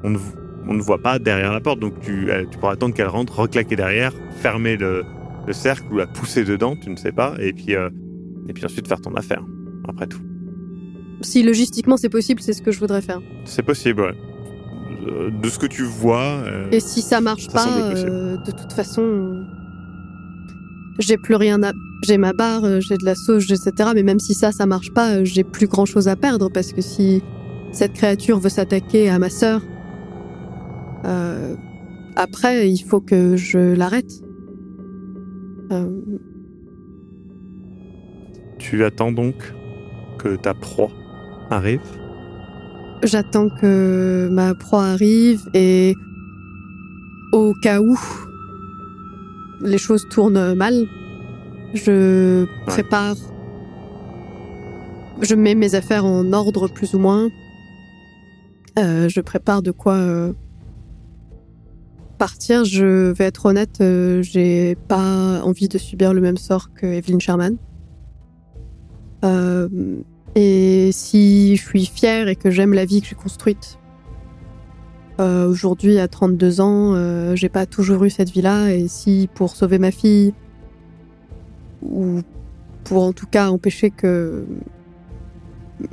on 0.05 0.11
ne 0.11 0.19
on 0.71 0.75
ne 0.75 0.83
voit 0.83 0.99
pas 0.99 1.19
derrière 1.19 1.55
la 1.55 1.61
porte, 1.61 1.81
donc 1.81 1.99
tu, 2.01 2.29
tu 2.51 2.59
pourras 2.59 2.73
attendre 2.73 2.95
qu'elle 2.95 3.09
rentre, 3.09 3.39
reclaquer 3.39 3.75
derrière, 3.75 4.13
fermer 4.43 4.77
le, 4.77 5.03
le 5.49 5.55
cercle 5.55 5.91
ou 5.91 5.97
la 5.97 6.07
pousser 6.07 6.45
dedans, 6.45 6.77
tu 6.77 6.91
ne 6.91 6.97
sais 6.97 7.11
pas, 7.11 7.35
et 7.41 7.55
puis, 7.55 7.75
euh, 7.75 7.89
et 8.49 8.53
puis 8.53 8.65
ensuite 8.67 8.87
faire 8.87 9.01
ton 9.01 9.15
affaire, 9.15 9.43
après 9.89 10.07
tout. 10.07 10.21
Si 11.23 11.43
logistiquement 11.43 11.97
c'est 11.97 12.11
possible, 12.11 12.43
c'est 12.43 12.53
ce 12.53 12.61
que 12.61 12.71
je 12.71 12.79
voudrais 12.79 13.01
faire. 13.01 13.21
C'est 13.45 13.63
possible, 13.63 14.03
ouais. 14.03 14.15
Euh, 15.07 15.31
De 15.31 15.49
ce 15.49 15.59
que 15.59 15.67
tu 15.67 15.85
vois, 15.85 16.43
euh, 16.45 16.69
Et 16.71 16.81
si 16.81 17.01
ça 17.01 17.23
marche 17.23 17.47
Ça 17.47 17.65
pas, 17.65 17.81
euh, 17.81 18.37
de 18.37 18.51
toute 18.51 18.73
façon, 18.75 19.43
j'ai 20.99 21.17
plus 21.17 21.35
rien 21.35 21.63
à. 21.63 21.73
J'ai 22.05 22.19
ma 22.19 22.33
barre, 22.33 22.81
j'ai 22.81 22.97
de 22.97 23.05
la 23.05 23.15
sauge, 23.15 23.51
etc. 23.51 23.91
Mais 23.95 24.03
même 24.03 24.21
si 24.21 24.35
ça, 24.35 24.53
ça 24.53 24.67
marche 24.67 24.93
pas, 24.93 25.25
j'ai 25.25 25.43
plus 25.45 25.67
grand 25.67 25.87
chose 25.87 26.07
à 26.09 26.15
perdre 26.15 26.49
parce 26.53 26.73
que 26.73 26.81
si 26.81 27.23
cette 27.73 27.95
créature 27.95 28.39
veut 28.39 28.51
s'attaquer 28.51 29.09
à 29.09 29.19
ma 29.19 29.31
sœur, 29.31 29.63
après, 32.15 32.71
il 32.71 32.79
faut 32.79 33.01
que 33.01 33.37
je 33.37 33.59
l'arrête. 33.75 34.23
Euh, 35.71 36.01
tu 38.59 38.85
attends 38.85 39.13
donc 39.13 39.35
que 40.19 40.37
ta 40.37 40.55
proie 40.55 40.91
arrive? 41.51 41.81
J'attends 43.03 43.49
que 43.49 44.29
ma 44.31 44.55
proie 44.55 44.85
arrive 44.85 45.49
et 45.55 45.95
au 47.33 47.55
cas 47.63 47.81
où 47.81 47.97
les 49.61 49.79
choses 49.79 50.09
tournent 50.09 50.55
mal, 50.55 50.75
je 51.75 52.47
prépare, 52.67 53.17
je 55.21 55.35
mets 55.35 55.55
mes 55.55 55.75
affaires 55.75 56.05
en 56.05 56.33
ordre 56.33 56.69
plus 56.69 56.95
ou 56.95 56.99
moins. 56.99 57.29
Euh, 58.79 59.09
je 59.09 59.21
prépare 59.21 59.63
de 59.63 59.71
quoi 59.71 59.95
euh, 59.95 60.33
partir. 62.19 62.65
Je 62.65 63.13
vais 63.13 63.25
être 63.25 63.47
honnête, 63.47 63.81
euh, 63.81 64.23
j'ai 64.23 64.75
pas 64.89 65.41
envie 65.43 65.69
de 65.69 65.79
subir 65.79 66.13
le 66.13 66.21
même 66.21 66.37
sort 66.37 66.75
que 66.75 66.87
Evelyn 66.87 67.19
Sherman. 67.19 67.57
Euh, 69.25 69.69
et 70.35 70.91
si 70.93 71.57
je 71.57 71.63
suis 71.63 71.87
fière 71.87 72.29
et 72.29 72.37
que 72.37 72.51
j'aime 72.51 72.73
la 72.73 72.85
vie 72.85 73.01
que 73.01 73.09
j'ai 73.09 73.17
construite, 73.17 73.79
euh, 75.21 75.49
aujourd'hui 75.49 75.99
à 75.99 76.07
32 76.07 76.61
ans, 76.61 76.95
euh, 76.95 77.35
j'ai 77.35 77.49
pas 77.49 77.67
toujours 77.67 78.05
eu 78.05 78.11
cette 78.11 78.31
vie-là. 78.31 78.73
Et 78.73 78.89
si 78.89 79.29
pour 79.35 79.51
sauver 79.57 79.79
ma 79.79 79.91
fille, 79.91 80.35
ou 81.83 82.21
pour 82.85 83.05
en 83.05 83.13
tout 83.13 83.27
cas 83.27 83.49
empêcher 83.51 83.91
que 83.91 84.45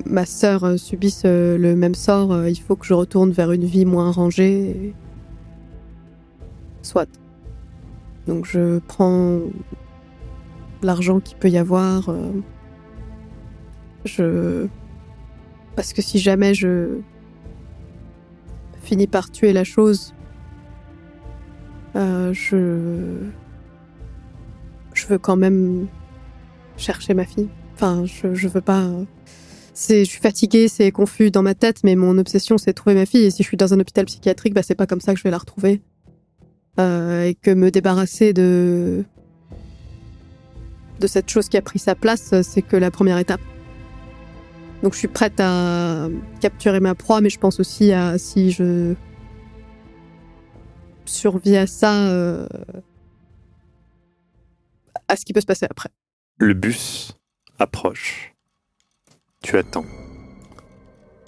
ma 0.06 0.26
sœur 0.26 0.80
subisse 0.80 1.26
le 1.26 1.76
même 1.76 1.96
sort, 1.96 2.48
il 2.48 2.60
faut 2.60 2.76
que 2.76 2.86
je 2.86 2.94
retourne 2.94 3.32
vers 3.32 3.52
une 3.52 3.66
vie 3.66 3.86
moins 3.86 4.12
rangée. 4.12 4.94
Soit. 6.86 7.10
Donc 8.28 8.46
je 8.46 8.80
prends 8.88 9.40
l'argent 10.84 11.20
qu'il 11.20 11.38
peut 11.38 11.50
y 11.50 11.58
avoir. 11.58 12.10
euh, 12.10 12.32
je 14.06 14.68
parce 15.76 15.94
que 15.94 16.02
si 16.02 16.20
jamais 16.20 16.54
je 16.54 17.00
finis 18.84 19.08
par 19.08 19.32
tuer 19.32 19.52
la 19.52 19.64
chose, 19.64 20.14
euh, 21.96 22.32
je 22.34 23.18
je 24.94 25.08
veux 25.08 25.18
quand 25.18 25.36
même 25.36 25.88
chercher 26.78 27.14
ma 27.14 27.26
fille. 27.26 27.50
Enfin, 27.74 28.06
je, 28.06 28.48
veux 28.48 28.62
pas. 28.62 28.90
Je 29.76 30.04
suis 30.06 30.22
fatiguée, 30.22 30.70
c'est 30.70 30.92
confus 30.92 31.32
dans 31.32 31.42
ma 31.42 31.56
tête, 31.56 31.84
mais 31.84 31.96
mon 31.96 32.18
obsession 32.18 32.58
c'est 32.58 32.74
trouver 32.74 32.96
ma 32.96 33.06
fille. 33.06 33.26
Et 33.26 33.32
si 33.32 33.44
je 33.44 33.48
suis 33.48 33.58
dans 33.58 33.74
un 33.74 33.80
hôpital 33.80 34.06
psychiatrique, 34.06 34.54
bah 34.54 34.64
c'est 34.64 34.76
pas 34.76 34.88
comme 34.88 35.02
ça 35.02 35.14
que 35.14 35.20
je 35.20 35.24
vais 35.24 35.32
la 35.32 35.40
retrouver. 35.40 35.82
Euh, 36.80 37.24
et 37.24 37.36
que 37.36 37.52
me 37.52 37.72
débarrasser 37.72 38.34
de 38.34 39.06
de 41.00 41.08
cette 41.08 41.30
chose 41.30 41.50
qui 41.50 41.58
a 41.58 41.62
pris 41.62 41.80
sa 41.80 41.96
place, 41.96 42.42
c'est 42.42 42.62
que 42.62 42.76
la 42.76 42.92
première 42.92 43.18
étape. 43.18 43.42
Donc 44.84 44.94
je 44.94 45.00
suis 45.00 45.08
prête 45.08 45.40
à 45.40 46.08
capturer 46.42 46.80
ma 46.80 46.96
proie, 46.96 47.22
mais 47.22 47.30
je 47.30 47.40
pense 47.40 47.60
aussi 47.60 47.92
à 47.92 48.18
si 48.18 48.52
je 48.52 48.94
survis 51.06 51.58
à 51.58 51.68
ça, 51.68 52.10
euh, 52.10 52.48
à 55.08 55.16
ce 55.16 55.26
qui 55.26 55.34
peut 55.34 55.42
se 55.42 55.46
passer 55.46 55.68
après. 55.70 55.90
Le 56.38 56.54
bus 56.54 57.18
approche. 57.60 58.34
Tu 59.42 59.58
attends. 59.58 59.86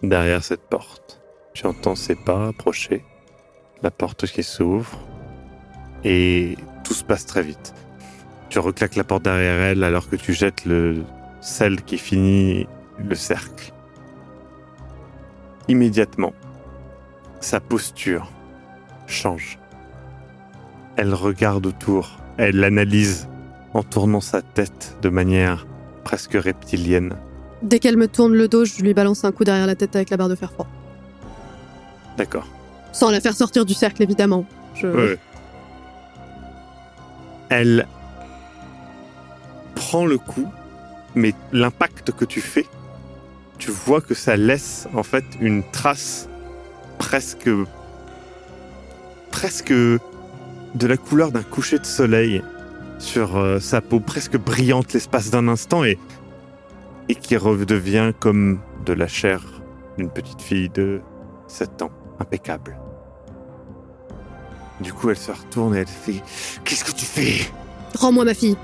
Derrière 0.04 0.44
cette 0.44 0.62
porte, 0.70 1.22
tu 1.54 1.66
entends 1.66 1.96
ses 1.96 2.16
pas 2.16 2.50
approcher, 2.50 3.04
la 3.82 3.92
porte 3.92 4.28
qui 4.28 4.44
s'ouvre, 4.44 5.07
et 6.04 6.58
tout 6.84 6.94
se 6.94 7.04
passe 7.04 7.26
très 7.26 7.44
vite. 7.44 7.74
Tu 8.50 8.60
reclaques 8.60 8.96
la 8.96 9.04
porte 9.04 9.24
derrière 9.24 9.62
elle 9.62 9.84
alors 9.84 10.10
que 10.10 10.16
tu 10.16 10.34
jettes 10.34 10.66
le 10.66 11.04
sel 11.42 11.82
qui 11.84 11.98
finit 11.98 12.68
le 12.98 13.16
cercle. 13.16 13.74
Immédiatement, 15.68 16.34
sa 17.40 17.60
posture 17.60 18.32
change. 19.06 19.60
Elle 20.96 21.14
regarde 21.14 21.66
autour, 21.66 22.18
elle 22.38 22.58
l'analyse 22.58 23.28
en 23.74 23.84
tournant 23.84 24.22
sa 24.22 24.42
tête 24.42 24.98
de 25.02 25.10
manière 25.10 25.68
presque 26.04 26.34
reptilienne. 26.34 27.16
Dès 27.62 27.80
qu'elle 27.80 27.98
me 27.98 28.08
tourne 28.08 28.34
le 28.34 28.48
dos, 28.48 28.66
je 28.66 28.82
lui 28.82 28.94
balance 28.94 29.26
un 29.26 29.32
coup 29.32 29.44
derrière 29.44 29.68
la 29.68 29.76
tête 29.76 29.96
avec 29.96 30.10
la 30.10 30.18
barre 30.18 30.30
de 30.30 30.36
fer 30.36 30.52
froid. 30.52 30.68
D'accord. 32.18 32.48
Sans 32.94 33.12
la 33.12 33.20
faire 33.20 33.36
sortir 33.36 33.66
du 33.66 33.74
cercle, 33.74 34.02
évidemment. 34.02 34.46
Je... 34.74 34.88
Ouais. 34.88 35.20
Elle 37.50 37.88
prend 39.76 40.06
le 40.06 40.18
coup, 40.18 40.52
mais 41.16 41.34
l'impact 41.52 42.12
que 42.12 42.26
tu 42.26 42.42
fais, 42.42 42.66
tu 43.58 43.72
vois 43.72 44.02
que 44.02 44.14
ça 44.14 44.36
laisse 44.36 44.88
en 44.94 45.04
fait 45.04 45.26
une 45.40 45.64
trace 45.72 46.30
presque 46.98 47.50
presque 49.32 49.72
de 49.72 50.88
la 50.88 50.98
couleur 50.98 51.32
d'un 51.32 51.44
coucher 51.44 51.80
de 51.80 51.86
soleil 51.86 52.44
sur 53.00 53.38
euh, 53.38 53.60
sa 53.60 53.82
peau 53.82 54.00
presque 54.00 54.38
brillante 54.38 54.94
l'espace 54.94 55.30
d'un 55.30 55.48
instant 55.48 55.84
et 55.84 56.00
et 57.10 57.16
qui 57.16 57.38
redevient 57.38 58.12
comme 58.20 58.60
de 58.86 58.94
la 58.94 59.08
chair 59.08 59.42
d'une 59.98 60.10
petite 60.10 60.42
fille 60.42 60.70
de 60.70 61.02
7 61.48 61.84
ans, 61.84 61.92
impeccable. 62.20 62.78
Du 64.80 64.94
coup, 64.94 65.10
elle 65.10 65.18
se 65.18 65.32
retourne 65.32 65.76
et 65.76 65.80
elle 65.80 65.88
fait 65.88 66.22
Qu'est-ce 66.64 66.84
que 66.84 66.92
tu 66.92 67.06
fais? 67.06 67.50
Rends-moi 67.96 68.26
ma 68.26 68.34
fille. 68.34 68.58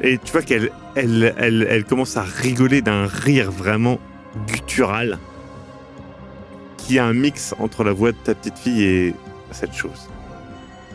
Et 0.00 0.18
tu 0.18 0.32
vois 0.32 0.42
qu'elle 0.42 0.72
elle, 0.94 1.34
elle, 1.38 1.66
elle 1.68 1.84
commence 1.84 2.16
à 2.16 2.22
rigoler 2.22 2.82
d'un 2.82 3.06
rire 3.06 3.50
vraiment 3.50 3.98
guttural 4.46 5.18
qui 6.76 6.98
a 6.98 7.04
un 7.04 7.12
mix 7.12 7.54
entre 7.58 7.84
la 7.84 7.92
voix 7.92 8.12
de 8.12 8.16
ta 8.16 8.34
petite 8.34 8.58
fille 8.58 8.82
et 8.82 9.14
cette 9.52 9.74
chose. 9.74 10.08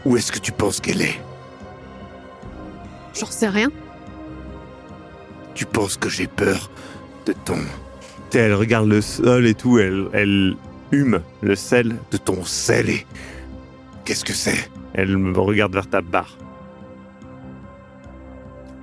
Où 0.06 0.18
est-ce 0.18 0.32
que 0.32 0.40
tu 0.40 0.52
penses 0.52 0.80
qu'elle 0.80 1.02
est? 1.02 1.20
J'en 3.18 3.28
sais 3.28 3.48
rien. 3.48 3.70
Tu 5.54 5.66
penses 5.66 5.98
que 5.98 6.10
j'ai 6.10 6.28
peur 6.28 6.70
de 7.26 7.34
ton... 7.34 7.58
Elle 8.34 8.54
regarde 8.54 8.88
le 8.88 9.02
sol 9.02 9.48
et 9.48 9.56
tout, 9.56 9.80
elle, 9.80 10.10
elle 10.14 10.56
hume 10.92 11.22
le 11.42 11.56
sel 11.56 11.96
de 12.12 12.18
ton 12.18 12.44
sel 12.46 12.90
et... 12.90 13.06
Qu'est-ce 14.06 14.24
que 14.26 14.34
c'est? 14.34 14.70
Elle 14.94 15.18
me 15.18 15.38
regarde 15.38 15.74
vers 15.74 15.88
ta 15.90 16.02
barre. 16.02 16.38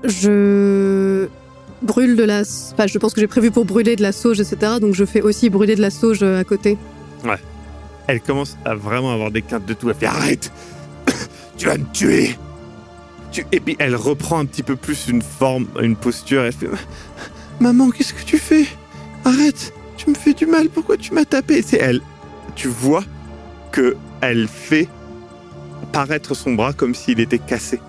Je 0.05 1.29
brûle 1.83 2.17
de 2.17 2.25
la. 2.25 2.43
Enfin, 2.73 2.87
je 2.87 2.99
pense 2.99 3.15
que 3.15 3.21
j'ai 3.21 3.27
prévu 3.27 3.51
pour 3.51 3.65
brûler 3.65 3.97
de 3.97 4.03
la 4.03 4.13
sauge, 4.13 4.41
etc. 4.41 4.75
Donc 4.81 4.95
je 4.95 5.05
fais 5.05 5.23
aussi 5.23 5.49
brûler 5.51 5.77
de 5.77 5.81
la 5.81 5.91
sauge 5.91 6.23
euh, 6.23 6.41
à 6.41 6.45
côté. 6.45 6.77
Elle 8.07 8.21
commence 8.21 8.59
à 8.67 8.75
vraiment 8.75 9.15
avoir 9.15 9.31
des 9.31 9.41
quintes 9.41 9.65
de 9.65 9.73
tout. 9.73 9.89
Elle 9.89 9.95
fait 9.97 10.05
arrête 10.05 10.53
Tu 11.57 11.65
vas 11.65 11.79
me 11.79 11.87
tuer 11.95 12.37
Tu- 13.33 13.47
Et 13.51 13.61
puis 13.61 13.77
elle 13.79 13.97
reprend 13.97 14.41
un 14.41 14.45
petit 14.45 14.63
peu 14.63 14.77
plus 14.77 15.09
une 15.09 15.23
forme, 15.23 15.67
une 15.81 15.97
posture. 15.97 16.43
Elle 16.43 16.53
fait 16.53 16.69
Maman, 17.61 17.89
qu'est-ce 17.91 18.13
que 18.13 18.23
tu 18.23 18.37
fais? 18.37 18.67
Arrête 19.25 19.73
Tu 20.05 20.11
me 20.11 20.15
fais 20.15 20.35
du 20.35 20.47
mal, 20.47 20.69
pourquoi 20.69 20.99
tu 20.99 21.15
m'as 21.15 21.25
tapé? 21.25 21.63
C'est 21.63 21.79
elle. 21.79 22.01
Tu 22.55 22.69
vois 22.69 23.05
que 23.73 23.97
elle 24.21 24.49
fait 24.49 24.89
paraître 25.93 26.35
son 26.35 26.55
bras 26.55 26.73
comme 26.73 26.95
s'il 26.95 27.21
était 27.21 27.39
cassé. 27.39 27.81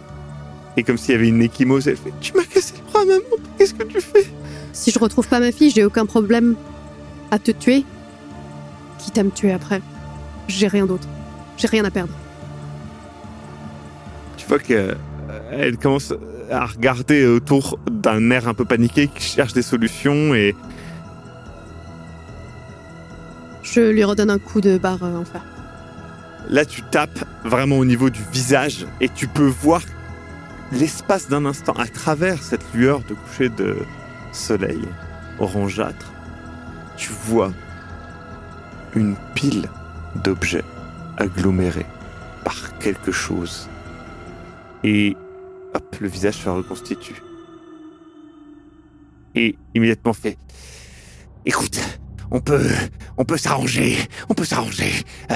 Et 0.78 0.84
comme 0.84 0.98
s'il 0.98 1.12
y 1.12 1.18
avait 1.18 1.28
une 1.28 1.42
échymose. 1.42 1.88
Elle 1.88 1.98
fait 1.98 2.14
Tu 2.22 2.34
m'as 2.34 2.44
cassé 2.44 2.74
le 2.78 2.92
bras, 2.92 3.06
maman, 3.06 3.44
qu'est-ce 3.58 3.74
que 3.74 3.84
tu 3.84 4.00
fais? 4.00 4.28
Si 4.72 4.92
je 4.92 5.00
retrouve 5.00 5.28
pas 5.28 5.40
ma 5.40 5.52
fille, 5.52 5.72
j'ai 5.72 5.84
aucun 5.84 6.06
problème 6.06 6.56
à 7.32 7.40
te 7.40 7.52
tuer. 7.52 7.84
Quitte 9.00 9.18
à 9.18 9.24
me 9.24 9.32
tuer 9.32 9.52
après. 9.52 9.82
J'ai 10.48 10.68
rien 10.68 10.86
d'autre. 10.86 11.08
J'ai 11.58 11.68
rien 11.68 11.84
à 11.84 11.92
perdre. 11.92 12.14
Tu 14.38 14.48
vois 14.48 14.60
qu'elle 14.60 14.98
elle 15.52 15.78
commence 15.78 16.14
à 16.50 16.66
regarder 16.66 17.26
autour 17.26 17.80
d'un 17.90 18.30
air 18.32 18.48
un 18.48 18.54
peu 18.54 18.66
paniqué 18.66 19.08
qui 19.08 19.24
cherche 19.24 19.54
des 19.54 19.62
solutions 19.62 20.36
et 20.36 20.56
Je 23.66 23.82
lui 23.82 24.04
redonne 24.04 24.30
un 24.30 24.40
coup 24.40 24.62
de 24.62 24.78
barre 24.78 25.04
euh, 25.04 25.18
en 25.18 25.26
fer. 25.26 25.44
là 26.50 26.66
tu 26.66 26.84
tapes 26.84 27.26
vraiment 27.44 27.78
au 27.78 27.86
niveau 27.86 28.10
du 28.10 28.22
visage 28.32 28.86
et 29.02 29.10
tu 29.10 29.28
peux 29.28 29.48
voir 29.48 29.82
l'espace 30.72 31.28
d'un 31.28 31.46
instant 31.46 31.74
à 31.74 31.88
travers 31.88 32.42
cette 32.44 32.74
lueur 32.74 33.02
de 33.02 33.16
coucher 33.16 33.50
de 33.50 33.78
soleil 34.32 34.82
orangeâtre. 35.40 36.12
Tu 36.96 37.12
vois 37.12 37.52
une 38.96 39.16
pile 39.34 39.68
d'objets 40.24 40.64
agglomérés 41.18 41.88
par 42.44 42.78
quelque 42.78 43.12
chose. 43.12 43.68
Et 44.84 45.18
hop, 45.74 45.96
le 46.00 46.08
visage 46.08 46.36
se 46.36 46.50
reconstitue. 46.50 47.22
Et 49.34 49.58
immédiatement 49.74 50.14
fait 50.14 50.38
Écoute, 51.46 51.80
on 52.32 52.40
peut 52.40 52.68
on 53.18 53.26
peut 53.26 53.38
s'arranger, 53.38 53.98
on 54.30 54.34
peut 54.34 54.46
s'arranger. 54.46 54.92
Euh, 55.32 55.36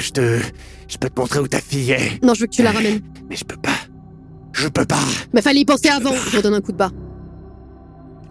je 0.00 0.10
te 0.10 0.40
je 0.88 0.96
peux 0.98 1.08
te 1.08 1.20
montrer 1.20 1.38
où 1.40 1.48
ta 1.48 1.60
fille 1.60 1.92
est, 1.92 2.22
Non, 2.24 2.34
je 2.34 2.40
veux 2.40 2.46
que 2.46 2.52
tu 2.52 2.62
la 2.62 2.72
ramènes. 2.72 3.00
mais 3.28 3.36
je 3.36 3.44
peux 3.44 3.56
pas. 3.56 3.76
Je 4.52 4.68
peux 4.68 4.84
pas. 4.84 4.98
Mais 5.32 5.40
fallait 5.42 5.60
y 5.60 5.64
penser 5.64 5.88
avant. 5.88 6.12
Je 6.30 6.36
redonne 6.36 6.54
un 6.54 6.60
coup 6.60 6.72
de 6.72 6.76
barre. 6.76 6.92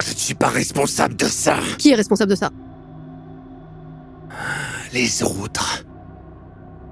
Je 0.05 0.11
ne 0.13 0.17
suis 0.17 0.33
pas 0.35 0.49
responsable 0.49 1.15
de 1.15 1.25
ça. 1.25 1.57
Qui 1.77 1.91
est 1.91 1.95
responsable 1.95 2.31
de 2.31 2.35
ça? 2.35 2.49
Les 4.93 5.23
autres. 5.23 5.85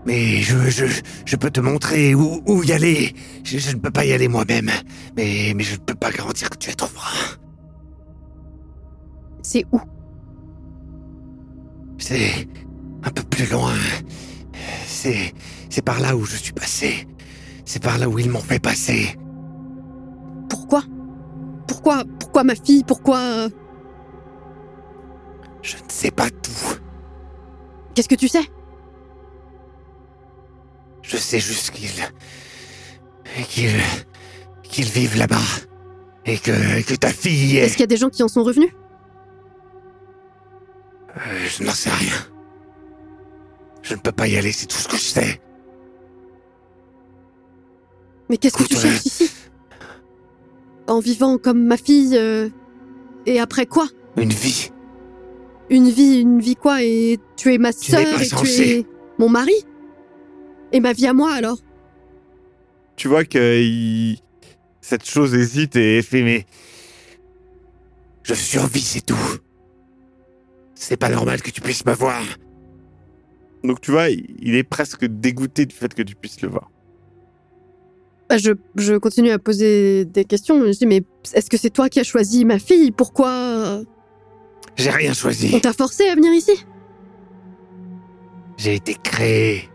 Mais 0.06 0.42
je, 0.42 0.70
je, 0.70 0.86
je 1.26 1.36
peux 1.36 1.50
te 1.52 1.60
montrer 1.60 2.16
où, 2.16 2.42
où 2.46 2.64
y 2.64 2.72
aller. 2.72 3.14
Je, 3.44 3.58
je 3.58 3.72
ne 3.72 3.80
peux 3.80 3.92
pas 3.92 4.06
y 4.06 4.14
aller 4.14 4.28
moi-même. 4.30 4.72
Mais, 5.18 5.54
mais 5.56 5.64
je 5.64 5.74
ne 5.74 5.80
peux 5.80 5.96
pas 5.96 6.12
garantir 6.12 6.50
que 6.50 6.58
tu 6.58 6.70
la 6.70 6.76
trouveras. 6.76 7.38
C'est 9.42 9.66
où? 9.74 9.80
C'est 12.10 12.48
un 13.04 13.10
peu 13.10 13.22
plus 13.24 13.52
loin. 13.52 13.74
C'est, 14.86 15.34
c'est 15.70 15.82
par 15.82 16.00
là 16.00 16.16
où 16.16 16.24
je 16.24 16.38
suis 16.38 16.54
passé. 16.54 17.06
C'est 17.66 17.84
par 17.84 17.98
là 17.98 18.08
où 18.08 18.18
ils 18.18 18.30
m'ont 18.30 18.40
fait 18.40 18.60
passer. 18.60 19.18
Pourquoi? 20.50 20.84
Pourquoi 21.68 22.06
Pourquoi 22.18 22.46
ma 22.46 22.56
fille? 22.56 22.86
Pourquoi 22.86 23.18
euh, 23.20 23.50
Je 25.62 25.76
ne 25.76 25.90
sais 25.90 26.12
pas 26.12 26.30
tout. 26.30 26.80
Qu'est-ce 27.94 28.08
que 28.08 28.16
tu 28.16 28.30
sais? 28.30 28.46
Je 31.02 31.18
sais 31.18 31.42
juste 31.42 31.72
qu'ils. 31.72 31.90
qu'ils. 33.50 33.82
qu'ils 34.64 34.90
vivent 34.90 35.18
là-bas. 35.18 35.44
Et 36.26 36.38
que, 36.38 36.84
que 36.84 36.96
ta 36.96 37.10
fille 37.10 37.58
Est-ce 37.58 37.66
est. 37.66 37.76
qu'il 37.76 37.80
y 37.82 37.84
a 37.84 37.88
des 37.88 37.98
gens 37.98 38.10
qui 38.10 38.24
en 38.24 38.30
sont 38.30 38.44
revenus? 38.44 38.72
Euh, 41.18 41.48
je 41.48 41.64
n'en 41.64 41.72
sais 41.72 41.90
rien. 41.90 42.14
Je 43.82 43.94
ne 43.96 44.00
peux 44.00 44.12
pas 44.12 44.28
y 44.28 44.38
aller, 44.38 44.52
c'est 44.52 44.68
tout 44.68 44.78
ce 44.78 44.88
que 44.88 44.98
je 44.98 45.02
sais. 45.02 45.42
Mais 48.30 48.38
qu'est-ce 48.38 48.58
que 48.58 48.64
tu 48.64 48.76
cherches 48.76 49.06
ici? 49.06 49.32
En 50.88 51.00
vivant 51.00 51.38
comme 51.38 51.64
ma 51.66 51.78
fille 51.78 52.18
euh, 52.18 52.50
Et 53.26 53.40
après 53.40 53.66
quoi? 53.66 53.88
Une 54.18 54.32
vie. 54.34 54.72
Une 55.70 55.90
vie, 55.90 56.20
une 56.22 56.40
vie 56.40 56.56
quoi? 56.56 56.84
Et 56.84 57.20
tu 57.36 57.54
es 57.54 57.58
ma 57.58 57.74
Tu 57.74 57.92
sœur 57.92 58.04
pas 58.04 58.24
et 58.24 58.28
tu 58.28 58.48
es 58.62 58.86
mon 59.18 59.30
mari? 59.30 59.54
Et 60.72 60.80
ma 60.80 60.94
vie 60.94 61.08
à 61.08 61.14
moi 61.14 61.32
alors? 61.34 61.60
Tu 62.96 63.08
vois 63.08 63.26
que 63.26 63.62
il- 63.62 64.20
cette 64.82 65.08
chose 65.10 65.34
hésite 65.34 65.76
et 65.76 66.02
fait 66.02 66.24
mais. 66.24 66.46
Je 68.24 68.34
survis, 68.34 68.82
c'est 68.82 69.06
tout. 69.06 69.16
C'est 70.80 70.98
pas 70.98 71.10
normal 71.10 71.42
que 71.42 71.50
tu 71.52 71.62
puisses 71.62 71.86
me 71.86 71.94
voir. 71.94 72.22
Donc 73.64 73.82
tu 73.82 73.92
vois, 73.92 74.10
il 74.10 74.56
est 74.56 74.64
presque 74.64 75.06
dégoûté 75.06 75.66
du 75.66 75.76
fait 75.76 75.94
que 75.94 76.04
tu 76.04 76.16
puisses 76.16 76.42
le 76.42 76.50
voir. 76.50 76.70
Bah, 78.30 78.38
je, 78.38 78.52
je 78.76 78.94
continue 78.96 79.32
à 79.32 79.40
poser 79.40 80.06
des 80.06 80.26
questions. 80.26 80.64
Je 80.66 80.72
dis 80.78 80.86
mais 80.86 81.04
est-ce 81.34 81.50
que 81.50 81.58
c'est 81.58 81.70
toi 81.70 81.90
qui 81.90 82.00
as 82.00 82.04
choisi 82.04 82.46
ma 82.46 82.60
fille? 82.60 82.92
Pourquoi 82.92 83.30
euh, 83.32 83.84
J'ai 84.76 84.92
rien 84.92 85.12
on 85.12 85.14
choisi. 85.16 85.60
t'a 85.62 85.74
forcé 85.74 86.08
à 86.08 86.16
venir 86.16 86.32
ici? 86.34 86.66
J'ai 88.58 88.76
été 88.76 88.96
créé. 88.96 89.70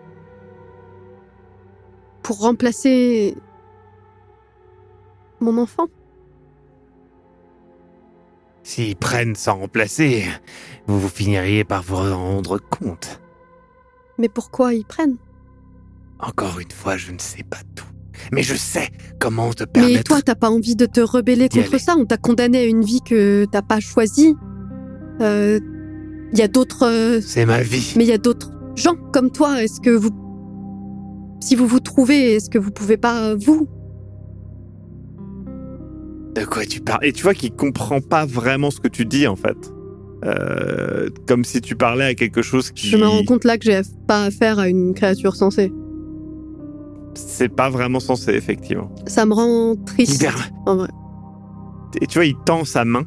Pour 2.22 2.40
remplacer 2.40 3.36
mon 5.40 5.58
enfant? 5.58 5.86
S'ils 8.64 8.96
prennent 8.96 9.34
sans 9.34 9.56
remplacer, 9.58 10.24
vous 10.86 11.00
vous 11.00 11.08
finiriez 11.08 11.64
par 11.64 11.82
vous 11.82 11.96
en 11.96 12.16
rendre 12.16 12.58
compte. 12.58 13.20
Mais 14.18 14.28
pourquoi 14.28 14.74
ils 14.74 14.84
prennent? 14.84 15.16
Encore 16.20 16.60
une 16.60 16.70
fois, 16.70 16.96
je 16.96 17.10
ne 17.10 17.18
sais 17.18 17.42
pas 17.42 17.58
tout. 17.74 17.84
Mais 18.30 18.42
je 18.44 18.54
sais 18.54 18.88
comment 19.18 19.52
te 19.52 19.64
Mais 19.64 19.72
permettre. 19.72 20.04
toi, 20.04 20.22
t'as 20.22 20.36
pas 20.36 20.48
envie 20.50 20.76
de 20.76 20.86
te 20.86 21.00
rebeller 21.00 21.48
contre 21.48 21.68
aller. 21.70 21.78
ça? 21.78 21.96
On 21.98 22.04
t'a 22.04 22.18
condamné 22.18 22.58
à 22.58 22.64
une 22.64 22.84
vie 22.84 23.00
que 23.00 23.46
t'as 23.50 23.62
pas 23.62 23.80
choisie. 23.80 24.34
Il 25.20 26.38
y 26.38 26.42
a 26.42 26.48
d'autres, 26.48 26.86
euh, 26.86 27.20
C'est 27.20 27.44
ma 27.46 27.62
vie. 27.62 27.94
mais 27.96 28.04
il 28.04 28.08
y 28.08 28.12
a 28.12 28.18
d'autres 28.18 28.52
gens 28.76 28.94
comme 29.12 29.30
toi. 29.30 29.62
Est-ce 29.62 29.80
que 29.80 29.90
vous, 29.90 30.10
si 31.40 31.56
vous 31.56 31.66
vous 31.66 31.80
trouvez, 31.80 32.34
est-ce 32.34 32.48
que 32.48 32.58
vous 32.58 32.70
pouvez 32.70 32.96
pas 32.96 33.34
vous 33.34 33.68
De 36.34 36.44
quoi 36.44 36.64
tu 36.64 36.80
parles? 36.80 37.04
Et 37.04 37.12
tu 37.12 37.22
vois 37.22 37.34
qu'il 37.34 37.52
comprend 37.52 38.00
pas 38.00 38.24
vraiment 38.24 38.70
ce 38.70 38.80
que 38.80 38.88
tu 38.88 39.04
dis 39.04 39.26
en 39.26 39.36
fait. 39.36 39.56
Euh, 40.24 41.08
comme 41.26 41.44
si 41.44 41.60
tu 41.60 41.74
parlais 41.74 42.04
à 42.04 42.14
quelque 42.14 42.42
chose 42.42 42.70
qui. 42.70 42.88
Je 42.88 42.96
me 42.96 43.06
rends 43.06 43.24
compte 43.24 43.44
là 43.44 43.58
que 43.58 43.64
j'ai 43.64 43.80
pas 44.06 44.24
affaire 44.24 44.58
à 44.58 44.68
une 44.68 44.94
créature 44.94 45.34
sensée. 45.34 45.72
C'est 47.14 47.48
pas 47.48 47.68
vraiment 47.68 48.00
censé 48.00 48.32
effectivement. 48.32 48.90
Ça 49.06 49.26
me 49.26 49.34
rend 49.34 49.76
triste. 49.84 50.26
En 50.64 50.76
vrai. 50.76 50.88
Et 52.00 52.06
tu 52.06 52.18
vois, 52.18 52.24
il 52.24 52.36
tend 52.46 52.64
sa 52.64 52.84
main. 52.84 53.04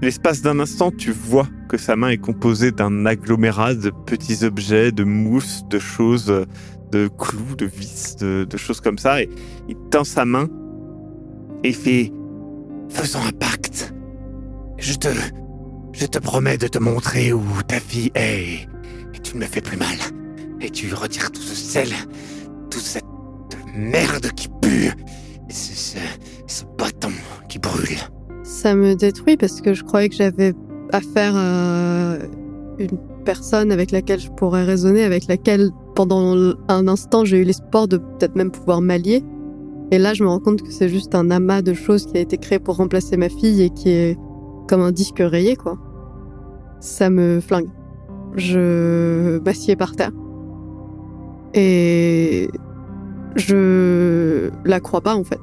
L'espace 0.00 0.40
d'un 0.40 0.60
instant, 0.60 0.90
tu 0.90 1.10
vois 1.10 1.48
que 1.68 1.76
sa 1.76 1.96
main 1.96 2.08
est 2.08 2.18
composée 2.18 2.72
d'un 2.72 3.04
agglomérat 3.04 3.74
de 3.74 3.92
petits 4.06 4.44
objets, 4.44 4.92
de 4.92 5.04
mousse, 5.04 5.64
de 5.68 5.78
choses, 5.78 6.32
de 6.90 7.08
clous, 7.08 7.56
de 7.58 7.66
vis, 7.66 8.16
de, 8.16 8.46
de 8.48 8.56
choses 8.56 8.80
comme 8.80 8.96
ça. 8.96 9.20
Et 9.20 9.28
il 9.68 9.76
tend 9.90 10.04
sa 10.04 10.24
main 10.24 10.48
et 11.64 11.72
Faisons 12.88 13.20
un 13.26 13.32
pacte. 13.32 13.94
Je 14.78 14.94
te. 14.94 15.08
Je 15.92 16.06
te 16.06 16.18
promets 16.18 16.56
de 16.56 16.66
te 16.66 16.78
montrer 16.78 17.32
où 17.32 17.42
ta 17.66 17.78
fille 17.78 18.10
est. 18.14 18.66
Et 19.14 19.18
tu 19.22 19.36
ne 19.36 19.40
me 19.40 19.46
fais 19.46 19.60
plus 19.60 19.76
mal. 19.76 19.96
et 20.60 20.70
tu 20.70 20.92
retires 20.94 21.30
tout 21.30 21.40
ce 21.40 21.54
sel, 21.54 21.88
toute 22.70 22.82
cette 22.82 23.04
merde 23.74 24.30
qui 24.36 24.48
pue, 24.60 24.90
et 25.48 25.52
ce, 25.52 25.74
ce, 25.74 25.98
ce 26.46 26.64
bâton 26.78 27.12
qui 27.48 27.58
brûle. 27.58 27.98
Ça 28.42 28.74
me 28.74 28.94
détruit 28.94 29.36
parce 29.36 29.60
que 29.60 29.74
je 29.74 29.82
croyais 29.84 30.08
que 30.08 30.16
j'avais 30.16 30.52
affaire 30.92 31.34
à 31.36 32.16
une 32.78 32.98
personne 33.24 33.72
avec 33.72 33.90
laquelle 33.90 34.20
je 34.20 34.30
pourrais 34.30 34.64
raisonner, 34.64 35.04
avec 35.04 35.26
laquelle 35.28 35.70
pendant 35.94 36.54
un 36.68 36.88
instant 36.88 37.24
j'ai 37.24 37.38
eu 37.38 37.44
l'espoir 37.44 37.88
de 37.88 37.98
peut-être 37.98 38.36
même 38.36 38.50
pouvoir 38.50 38.80
m'allier. 38.80 39.22
Et 39.90 39.98
là, 39.98 40.14
je 40.14 40.22
me 40.22 40.28
rends 40.28 40.38
compte 40.38 40.62
que 40.62 40.70
c'est 40.70 40.88
juste 40.88 41.14
un 41.14 41.30
amas 41.30 41.62
de 41.62 41.72
choses 41.72 42.06
qui 42.06 42.16
a 42.16 42.20
été 42.20 42.38
créé 42.38 42.58
pour 42.58 42.76
remplacer 42.76 43.16
ma 43.16 43.28
fille 43.28 43.62
et 43.62 43.70
qui 43.70 43.90
est 43.90 44.18
comme 44.68 44.82
un 44.82 44.92
disque 44.92 45.18
rayé, 45.18 45.56
quoi. 45.56 45.78
Ça 46.78 47.10
me 47.10 47.40
flingue. 47.40 47.70
Je 48.36 49.38
m'assieds 49.40 49.74
par 49.74 49.96
terre. 49.96 50.12
Et 51.54 52.48
je 53.34 54.50
la 54.64 54.78
crois 54.78 55.00
pas, 55.00 55.16
en 55.16 55.24
fait. 55.24 55.40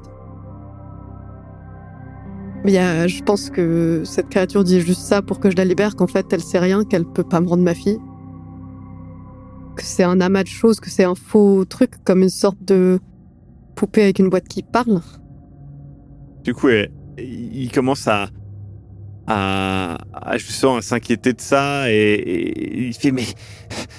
Il 2.64 2.72
je 2.72 3.22
pense 3.22 3.50
que 3.50 4.02
cette 4.04 4.28
créature 4.28 4.64
dit 4.64 4.80
juste 4.80 5.02
ça 5.02 5.22
pour 5.22 5.40
que 5.40 5.50
je 5.50 5.56
la 5.56 5.64
libère, 5.64 5.94
qu'en 5.94 6.06
fait, 6.06 6.26
elle 6.32 6.42
sait 6.42 6.58
rien, 6.58 6.84
qu'elle 6.84 7.04
peut 7.04 7.22
pas 7.22 7.40
me 7.40 7.48
rendre 7.48 7.62
ma 7.62 7.74
fille. 7.74 7.98
Que 9.76 9.82
c'est 9.84 10.02
un 10.02 10.20
amas 10.20 10.42
de 10.42 10.48
choses, 10.48 10.80
que 10.80 10.90
c'est 10.90 11.04
un 11.04 11.14
faux 11.14 11.64
truc, 11.66 11.92
comme 12.04 12.22
une 12.22 12.30
sorte 12.30 12.62
de 12.64 12.98
poupée 13.78 14.02
avec 14.02 14.18
une 14.18 14.28
boîte 14.28 14.48
qui 14.48 14.62
parle. 14.62 15.00
Du 16.44 16.52
coup, 16.54 16.68
il 17.18 17.70
commence 17.72 18.08
à, 18.08 18.28
à, 19.26 19.98
à 20.12 20.36
justement 20.38 20.76
à 20.78 20.82
s'inquiéter 20.82 21.32
de 21.32 21.40
ça 21.40 21.90
et, 21.90 22.14
et 22.14 22.86
il 22.88 22.94
fait 22.94 23.12
mais 23.12 23.24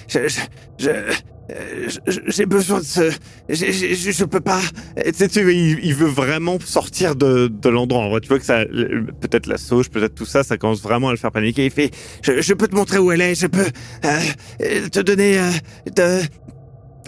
Je, 0.08 0.28
je, 0.28 0.40
je, 0.80 0.90
euh, 0.90 1.88
je- 2.08 2.20
j'ai 2.28 2.46
besoin 2.46 2.80
de 2.80 2.84
ce, 2.86 3.12
je, 3.48 4.12
je 4.12 4.26
peux 4.26 4.40
pas. 4.40 4.60
Tu 4.98 5.14
sais, 5.14 5.28
tu 5.28 5.40
il, 5.54 5.80
il 5.84 5.94
veut 5.96 6.08
vraiment 6.08 6.58
sortir 6.60 7.16
de, 7.16 7.48
de 7.48 7.70
l'endroit. 7.70 8.20
Tu 8.20 8.28
vois 8.28 8.40
que 8.40 8.46
ça, 8.46 8.66
peut-être 8.66 9.48
la 9.48 9.58
sauge, 9.58 9.90
peut-être 9.90 10.16
tout 10.16 10.26
ça, 10.26 10.44
ça 10.44 10.58
commence 10.58 10.82
vraiment 10.82 11.10
à 11.10 11.12
le 11.12 11.18
faire 11.18 11.32
paniquer. 11.32 11.66
Il 11.66 11.72
fait 11.72 11.92
Je, 12.24 12.42
je 12.42 12.54
peux 12.54 12.68
te 12.68 12.76
montrer 12.76 12.98
où 13.00 13.12
elle 13.12 13.22
est. 13.22 13.36
Je 13.36 13.48
peux 13.48 13.68
euh, 14.06 14.88
te 14.90 15.00
donner, 15.00 15.40
euh, 15.40 15.50
de, 15.96 16.22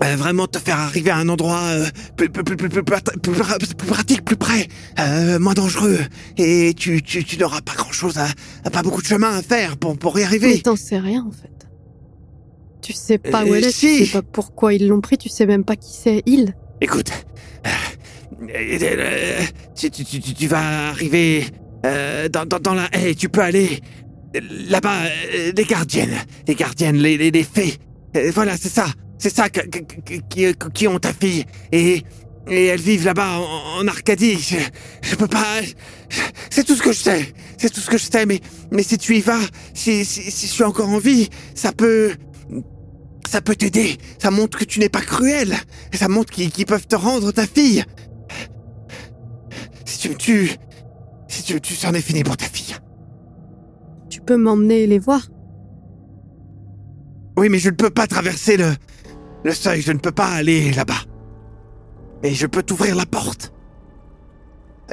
euh, 0.03 0.15
vraiment 0.15 0.47
te 0.47 0.57
faire 0.57 0.79
arriver 0.79 1.11
à 1.11 1.17
un 1.17 1.29
endroit 1.29 1.59
euh, 1.61 1.85
plus, 2.15 2.29
plus, 2.29 2.43
plus, 2.43 2.55
plus, 2.69 2.83
pratique, 2.83 4.23
plus 4.25 4.35
près, 4.37 4.67
euh, 4.99 5.37
moins 5.39 5.53
dangereux. 5.53 5.99
Et 6.37 6.73
tu, 6.75 7.01
tu, 7.03 7.23
tu 7.23 7.37
n'auras 7.37 7.61
pas 7.61 7.73
grand-chose 7.75 8.17
à, 8.17 8.27
à- 8.65 8.69
pas 8.69 8.81
beaucoup 8.83 9.01
de 9.01 9.07
chemin 9.07 9.35
à 9.37 9.41
faire 9.41 9.77
pour, 9.77 9.97
pour 9.97 10.17
y 10.17 10.21
Mais 10.21 10.25
arriver. 10.27 10.61
t'en 10.61 10.75
sais 10.75 10.97
rien, 10.97 11.25
en 11.27 11.31
fait. 11.31 11.49
Tu 12.81 12.93
sais 12.93 13.19
pas 13.19 13.43
où 13.45 13.53
Euh, 13.53 13.57
elle 13.57 13.65
est, 13.65 13.71
si. 13.71 13.97
tu 13.97 14.05
sais 14.05 14.11
pas 14.11 14.21
pourquoi 14.23 14.73
ils 14.73 14.87
l'ont 14.87 15.01
pris, 15.01 15.17
tu 15.17 15.29
sais 15.29 15.45
même 15.45 15.63
pas 15.63 15.75
qui 15.75 15.93
c'est, 15.93 16.23
il. 16.25 16.55
Écoute, 16.81 17.11
tu, 19.75 19.91
tu, 19.91 20.03
tu, 20.03 20.19
tu- 20.33 20.47
vas 20.47 20.89
arriver 20.89 21.45
dans, 21.83 22.45
dans, 22.47 22.59
dans 22.59 22.73
la 22.73 22.87
haie, 22.93 23.13
tu 23.13 23.29
peux 23.29 23.41
aller 23.41 23.81
là-bas, 24.67 24.97
des 25.53 25.63
gardiennes, 25.65 26.17
des 26.45 26.55
gardiennes, 26.55 26.97
les, 26.97 27.17
les, 27.17 27.29
les 27.31 27.43
fées. 27.43 27.75
Voilà, 28.33 28.57
c'est 28.57 28.69
ça, 28.69 28.87
c'est 29.21 29.33
ça 29.35 29.49
qui, 29.49 30.55
qui 30.73 30.87
ont 30.87 30.97
ta 30.97 31.13
fille. 31.13 31.45
Et, 31.71 32.03
et 32.47 32.65
elles 32.65 32.81
vivent 32.81 33.05
là-bas 33.05 33.37
en, 33.37 33.83
en 33.83 33.87
Arcadie. 33.87 34.39
Je, 34.39 34.57
je 35.03 35.15
peux 35.15 35.27
pas. 35.27 35.59
C'est 36.49 36.63
tout 36.63 36.75
ce 36.75 36.81
que 36.81 36.91
je 36.91 36.97
sais. 36.97 37.31
C'est 37.59 37.69
tout 37.69 37.81
ce 37.81 37.89
que 37.91 37.99
je 37.99 38.05
sais. 38.05 38.25
Mais, 38.25 38.39
mais 38.71 38.81
si 38.81 38.97
tu 38.97 39.15
y 39.15 39.21
vas, 39.21 39.39
si, 39.75 40.05
si, 40.05 40.31
si 40.31 40.47
je 40.47 40.51
suis 40.51 40.63
encore 40.63 40.89
en 40.89 40.97
vie, 40.97 41.29
ça 41.53 41.71
peut. 41.71 42.13
Ça 43.29 43.41
peut 43.41 43.55
t'aider. 43.55 43.99
Ça 44.17 44.31
montre 44.31 44.57
que 44.57 44.65
tu 44.65 44.79
n'es 44.79 44.89
pas 44.89 45.01
cruel. 45.01 45.55
Et 45.93 45.97
ça 45.97 46.07
montre 46.07 46.33
qu'ils 46.33 46.49
qu'ils 46.49 46.65
peuvent 46.65 46.87
te 46.87 46.95
rendre 46.95 47.31
ta 47.31 47.45
fille. 47.45 47.85
Si 49.85 49.99
tu 49.99 50.09
me 50.09 50.15
tues, 50.15 50.49
si 51.27 51.43
tu 51.43 51.53
me 51.53 51.59
tues, 51.59 51.75
c'en 51.75 51.93
est 51.93 52.01
fini 52.01 52.23
pour 52.23 52.37
ta 52.37 52.45
fille. 52.45 52.75
Tu 54.09 54.19
peux 54.19 54.35
m'emmener 54.35 54.87
les 54.87 54.97
voir? 54.97 55.27
Oui, 57.37 57.49
mais 57.49 57.59
je 57.59 57.69
ne 57.69 57.75
peux 57.75 57.91
pas 57.91 58.07
traverser 58.07 58.57
le, 58.57 58.73
le 59.43 59.53
seuil. 59.53 59.81
Je 59.81 59.91
ne 59.91 59.99
peux 59.99 60.11
pas 60.11 60.27
aller 60.27 60.71
là-bas. 60.71 61.01
Mais 62.23 62.31
je 62.33 62.45
peux 62.47 62.63
t'ouvrir 62.63 62.95
la 62.95 63.05
porte. 63.05 63.53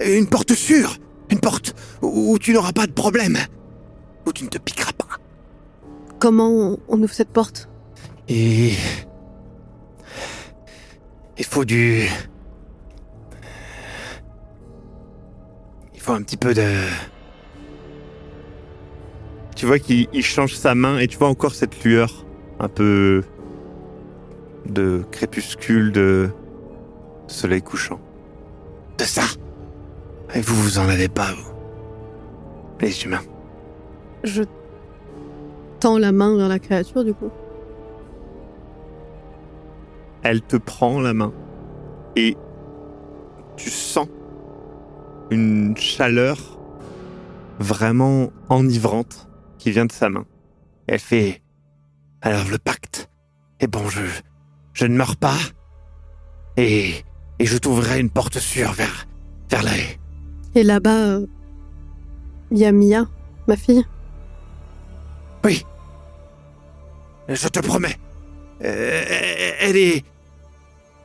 Une 0.05 0.27
porte 0.29 0.55
sûre. 0.55 0.97
Une 1.31 1.41
porte 1.41 1.75
où, 2.01 2.39
tu 2.39 2.53
n'auras 2.55 2.73
pas 2.73 2.87
de 2.87 2.93
problème. 2.93 3.37
Où 4.27 4.33
tu 4.33 4.45
ne 4.45 4.49
te 4.49 4.59
piqueras 4.59 4.93
pas. 4.93 5.07
Comment 6.19 6.49
on- 6.49 6.79
ouvre 6.89 7.13
cette 7.13 7.31
porte? 7.31 7.69
Et. 8.29 8.73
Il 11.37 11.45
faut 11.45 11.65
du. 11.65 12.09
Il 15.95 16.01
faut 16.01 16.13
un 16.13 16.23
petit 16.23 16.37
peu 16.37 16.55
de. 16.55 16.73
Tu 19.55 19.67
vois 19.67 19.79
qu'il 19.79 20.09
il 20.13 20.23
change 20.25 20.55
sa 20.55 20.75
main 20.75 20.99
et 20.99 21.09
tu 21.09 21.19
vois 21.19 21.29
encore 21.29 21.55
cette 21.55 21.85
lueur 21.85 22.25
un 22.61 22.69
peu 22.69 23.23
de 24.69 25.05
crépuscule, 25.11 25.93
de 25.93 26.31
soleil 27.27 27.63
couchant. 27.63 28.01
de 28.99 29.05
ça. 29.05 29.23
Et 30.35 30.41
vous, 30.41 30.57
vous 30.57 30.79
en 30.79 30.89
avez 30.89 31.09
pas, 31.09 31.33
vous. 31.33 31.53
Les 32.81 33.05
humains. 33.05 33.23
Je 34.25 34.43
tends 35.81 35.99
la 35.99 36.13
main 36.13 36.37
vers 36.37 36.49
la 36.49 36.59
créature, 36.59 37.05
du 37.05 37.15
coup. 37.15 37.31
Elle 40.23 40.43
te 40.43 40.57
prend 40.57 41.01
la 41.01 41.15
main 41.15 41.33
et 42.17 42.37
tu 43.57 43.71
sens 43.71 44.09
une 45.31 45.77
chaleur 45.77 46.59
vraiment 47.59 48.31
enivrante 48.49 49.29
qui 49.59 49.71
vient 49.71 49.87
de 49.87 49.93
sa 49.93 50.09
main. 50.09 50.25
Elle 50.87 50.99
fait. 50.99 51.43
Alors 52.21 52.49
le 52.51 52.59
pacte. 52.59 53.09
est 53.61 53.69
bon, 53.69 53.89
je. 53.89 54.01
Je 54.79 54.87
ne 54.87 54.97
meurs 54.97 55.17
pas. 55.17 55.39
Et. 56.57 56.95
Et 57.41 57.47
je 57.47 57.59
t'ouvrirai 57.59 57.99
une 57.99 58.11
porte 58.11 58.39
sûre 58.39 58.73
vers. 58.73 59.09
vers 59.51 59.65
la 59.65 59.77
haie. 59.77 59.99
Et 60.55 60.63
là-bas, 60.63 61.19
il 62.53 62.59
y 62.59 62.65
a 62.65 62.71
Mia, 62.71 63.07
ma 63.49 63.57
fille. 63.57 63.85
Oui. 65.45 65.65
Je 67.29 67.49
te 67.49 67.59
promets. 67.59 67.97
Euh, 68.65 69.05
elle 69.61 69.77
est. 69.77 70.05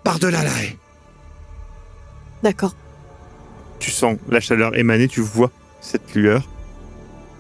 par-delà 0.04 0.44
la 0.44 0.64
haie. 0.64 0.78
D'accord. 2.44 2.76
Tu 3.80 3.90
sens 3.90 4.18
la 4.30 4.40
chaleur 4.40 4.78
émaner, 4.78 5.08
tu 5.08 5.22
vois 5.22 5.50
cette 5.82 6.14
lueur. 6.14 6.48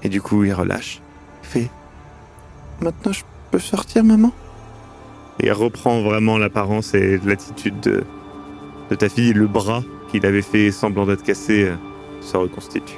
Et 0.01 0.09
du 0.09 0.19
coup, 0.19 0.43
il 0.43 0.53
relâche. 0.53 0.99
Il 1.43 1.47
fait 1.47 1.69
Maintenant, 2.81 3.11
je 3.11 3.21
peux 3.51 3.59
sortir, 3.59 4.03
maman? 4.03 4.31
Et 5.39 5.51
reprend 5.51 6.01
vraiment 6.01 6.37
l'apparence 6.37 6.93
et 6.93 7.19
l'attitude 7.25 7.79
de, 7.81 8.03
de 8.89 8.95
ta 8.95 9.09
fille. 9.09 9.33
Le 9.33 9.47
bras 9.47 9.83
qu'il 10.09 10.25
avait 10.25 10.41
fait 10.43 10.71
semblant 10.71 11.05
d'être 11.05 11.23
cassé 11.23 11.65
euh, 11.69 11.75
se 12.21 12.37
reconstitue. 12.37 12.95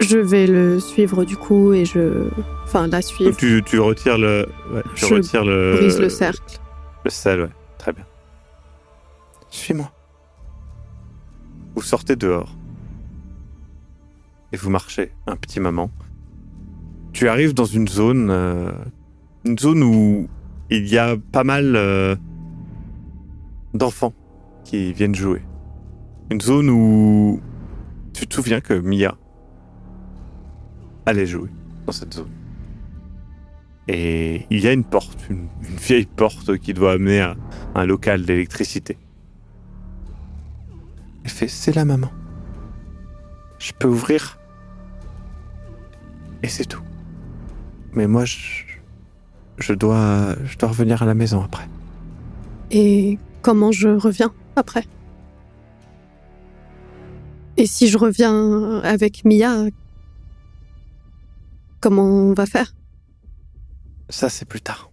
Je 0.00 0.18
vais 0.18 0.46
le 0.46 0.78
suivre, 0.80 1.24
du 1.24 1.36
coup, 1.36 1.72
et 1.72 1.84
je. 1.84 2.28
Enfin, 2.64 2.86
la 2.86 3.02
suivre. 3.02 3.30
Donc, 3.30 3.38
tu, 3.38 3.62
tu 3.64 3.80
retires 3.80 4.18
le. 4.18 4.46
ouais, 4.72 4.82
tu 4.94 5.06
Je 5.06 5.14
retires 5.14 5.44
le. 5.44 5.76
Brise 5.78 5.98
le 5.98 6.08
cercle. 6.08 6.58
Le 7.04 7.10
sel, 7.10 7.40
ouais. 7.42 7.48
Très 7.78 7.92
bien. 7.92 8.04
Suis-moi. 9.50 9.90
Vous 11.74 11.82
sortez 11.82 12.16
dehors. 12.16 12.54
Et 14.52 14.56
vous 14.56 14.70
marchez 14.70 15.12
un 15.26 15.36
petit 15.36 15.60
moment. 15.60 15.90
Tu 17.12 17.28
arrives 17.28 17.54
dans 17.54 17.64
une 17.64 17.88
zone. 17.88 18.28
euh, 18.30 18.70
une 19.44 19.58
zone 19.58 19.82
où 19.82 20.28
il 20.70 20.86
y 20.88 20.98
a 20.98 21.16
pas 21.16 21.44
mal 21.44 21.76
euh, 21.76 22.16
d'enfants 23.74 24.14
qui 24.64 24.92
viennent 24.92 25.14
jouer. 25.14 25.42
Une 26.30 26.40
zone 26.40 26.68
où 26.68 27.40
tu 28.12 28.26
te 28.26 28.34
souviens 28.34 28.60
que 28.60 28.74
Mia 28.74 29.16
allait 31.06 31.26
jouer 31.26 31.48
dans 31.86 31.92
cette 31.92 32.12
zone. 32.14 32.30
Et 33.88 34.46
il 34.50 34.60
y 34.60 34.68
a 34.68 34.72
une 34.72 34.84
porte, 34.84 35.18
une, 35.30 35.48
vieille 35.62 36.04
porte 36.04 36.58
qui 36.58 36.74
doit 36.74 36.92
amener 36.92 37.20
à 37.20 37.36
un 37.74 37.86
local 37.86 38.26
d'électricité. 38.26 38.98
Elle 41.24 41.30
fait 41.30 41.48
C'est 41.48 41.74
la 41.74 41.86
maman. 41.86 42.10
Je 43.58 43.72
peux 43.72 43.88
ouvrir 43.88 44.38
Et 46.42 46.48
c'est 46.48 46.66
tout. 46.66 46.82
Mais 47.94 48.06
moi, 48.06 48.26
je, 48.26 48.67
je, 49.58 49.72
dois, 49.72 50.34
je 50.44 50.56
dois 50.56 50.68
revenir 50.68 51.02
à 51.02 51.06
la 51.06 51.14
maison 51.14 51.42
après. 51.42 51.68
Et 52.70 53.18
comment 53.42 53.72
je 53.72 53.88
reviens 53.88 54.32
après? 54.56 54.84
Et 57.56 57.66
si 57.66 57.88
je 57.88 57.98
reviens 57.98 58.80
avec 58.84 59.24
Mia, 59.24 59.64
comment 61.80 62.04
on 62.04 62.34
va 62.34 62.46
faire? 62.46 62.72
Ça, 64.08 64.28
c'est 64.28 64.46
plus 64.46 64.60
tard. 64.60 64.90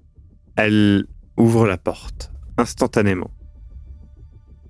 Elle 0.56 1.06
ouvre 1.38 1.67
la 1.67 1.78
porte 1.78 2.32
instantanément. 2.58 3.32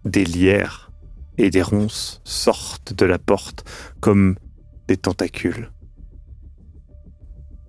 Des 0.04 0.26
lierres 0.26 0.92
et 1.38 1.50
des 1.50 1.62
ronces 1.62 2.22
sortent 2.24 2.94
de 2.94 3.06
la 3.06 3.18
porte 3.18 3.64
comme 4.02 4.36
des 4.88 4.98
tentacules. 4.98 5.72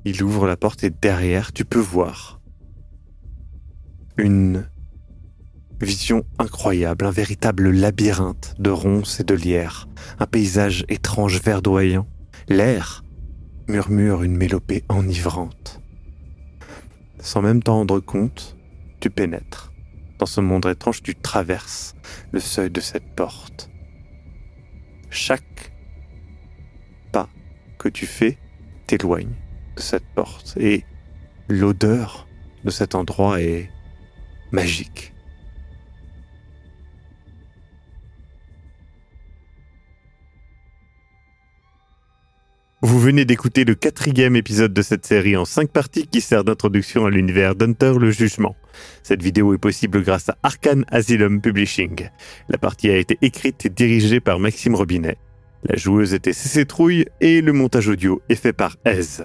Il 0.09 0.23
ouvre 0.23 0.47
la 0.47 0.57
porte 0.57 0.85
et 0.85 0.91
derrière, 0.91 1.53
tu 1.53 1.65
peux 1.65 1.81
voir 1.81 2.41
une 4.17 4.71
vision 5.81 6.25
incroyable, 6.39 7.07
un 7.07 7.11
véritable 7.11 7.73
labyrinthe 7.73 8.55
de 8.61 8.71
ronces 8.71 9.19
et 9.19 9.25
de 9.25 9.35
lierres, 9.35 9.89
un 10.21 10.27
paysage 10.27 10.85
étrange 10.89 11.43
verdoyant. 11.43 12.07
L'air 12.49 13.03
murmure 13.67 14.23
une 14.23 14.37
mélopée 14.37 14.85
enivrante. 14.89 15.83
Sans 17.19 17.43
même 17.43 17.61
t'en 17.61 17.79
rendre 17.79 17.99
compte, 17.99 18.57
tu 19.01 19.11
pénètres. 19.11 19.73
Dans 20.21 20.27
ce 20.27 20.41
monde 20.41 20.67
étrange, 20.67 21.03
tu 21.03 21.17
traverses 21.17 21.97
le 22.31 22.39
seuil 22.39 22.71
de 22.71 22.81
cette 22.81 23.17
porte. 23.17 23.71
Chaque 25.11 25.73
pas 27.11 27.29
que 27.77 27.89
tu 27.89 28.07
fais 28.07 28.39
t'éloigne 28.87 29.35
cette 29.77 30.07
porte 30.15 30.57
et 30.59 30.85
l'odeur 31.49 32.27
de 32.65 32.71
cet 32.71 32.95
endroit 32.95 33.41
est 33.41 33.71
magique. 34.53 35.13
Vous 42.83 43.01
venez 43.01 43.25
d'écouter 43.25 43.65
le 43.65 43.75
quatrième 43.75 44.37
épisode 44.37 44.73
de 44.73 44.83
cette 44.83 45.07
série 45.07 45.37
en 45.37 45.45
cinq 45.45 45.71
parties 45.71 46.07
qui 46.07 46.21
sert 46.21 46.45
d'introduction 46.45 47.07
à 47.07 47.11
l'univers 47.11 47.57
d'Hunter 47.57 47.95
le 47.99 48.11
Jugement. 48.11 48.55
Cette 49.03 49.23
vidéo 49.23 49.55
est 49.55 49.59
possible 49.59 50.05
grâce 50.05 50.29
à 50.29 50.37
Arcane 50.43 50.85
Asylum 50.89 51.41
Publishing. 51.41 52.11
La 52.49 52.59
partie 52.59 52.91
a 52.91 52.97
été 52.97 53.19
écrite 53.23 53.67
et 53.67 53.71
dirigée 53.71 54.21
par 54.21 54.39
Maxime 54.39 54.75
Robinet. 54.75 55.17
La 55.65 55.77
joueuse 55.77 56.15
était 56.15 56.33
CC 56.33 56.65
Trouille 56.65 57.07
et 57.21 57.41
le 57.41 57.53
montage 57.53 57.89
audio 57.89 58.23
est 58.29 58.37
fait 58.37 58.53
par 58.53 58.77
Ez. 58.85 59.25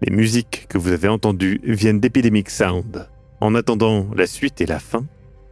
Les 0.00 0.14
musiques 0.14 0.66
que 0.68 0.78
vous 0.78 0.92
avez 0.92 1.08
entendues 1.08 1.60
viennent 1.64 1.98
d'Epidemic 1.98 2.50
Sound. 2.50 3.08
En 3.40 3.54
attendant 3.54 4.06
la 4.14 4.26
suite 4.26 4.60
et 4.60 4.66
la 4.66 4.78
fin, 4.78 5.04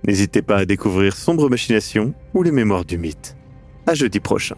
n'hésitez 0.06 0.42
pas 0.42 0.58
à 0.58 0.64
découvrir 0.64 1.16
Sombre 1.16 1.48
Machination 1.50 2.14
ou 2.32 2.42
les 2.44 2.52
Mémoires 2.52 2.84
du 2.84 2.96
Mythe. 2.96 3.36
À 3.86 3.94
jeudi 3.94 4.20
prochain. 4.20 4.56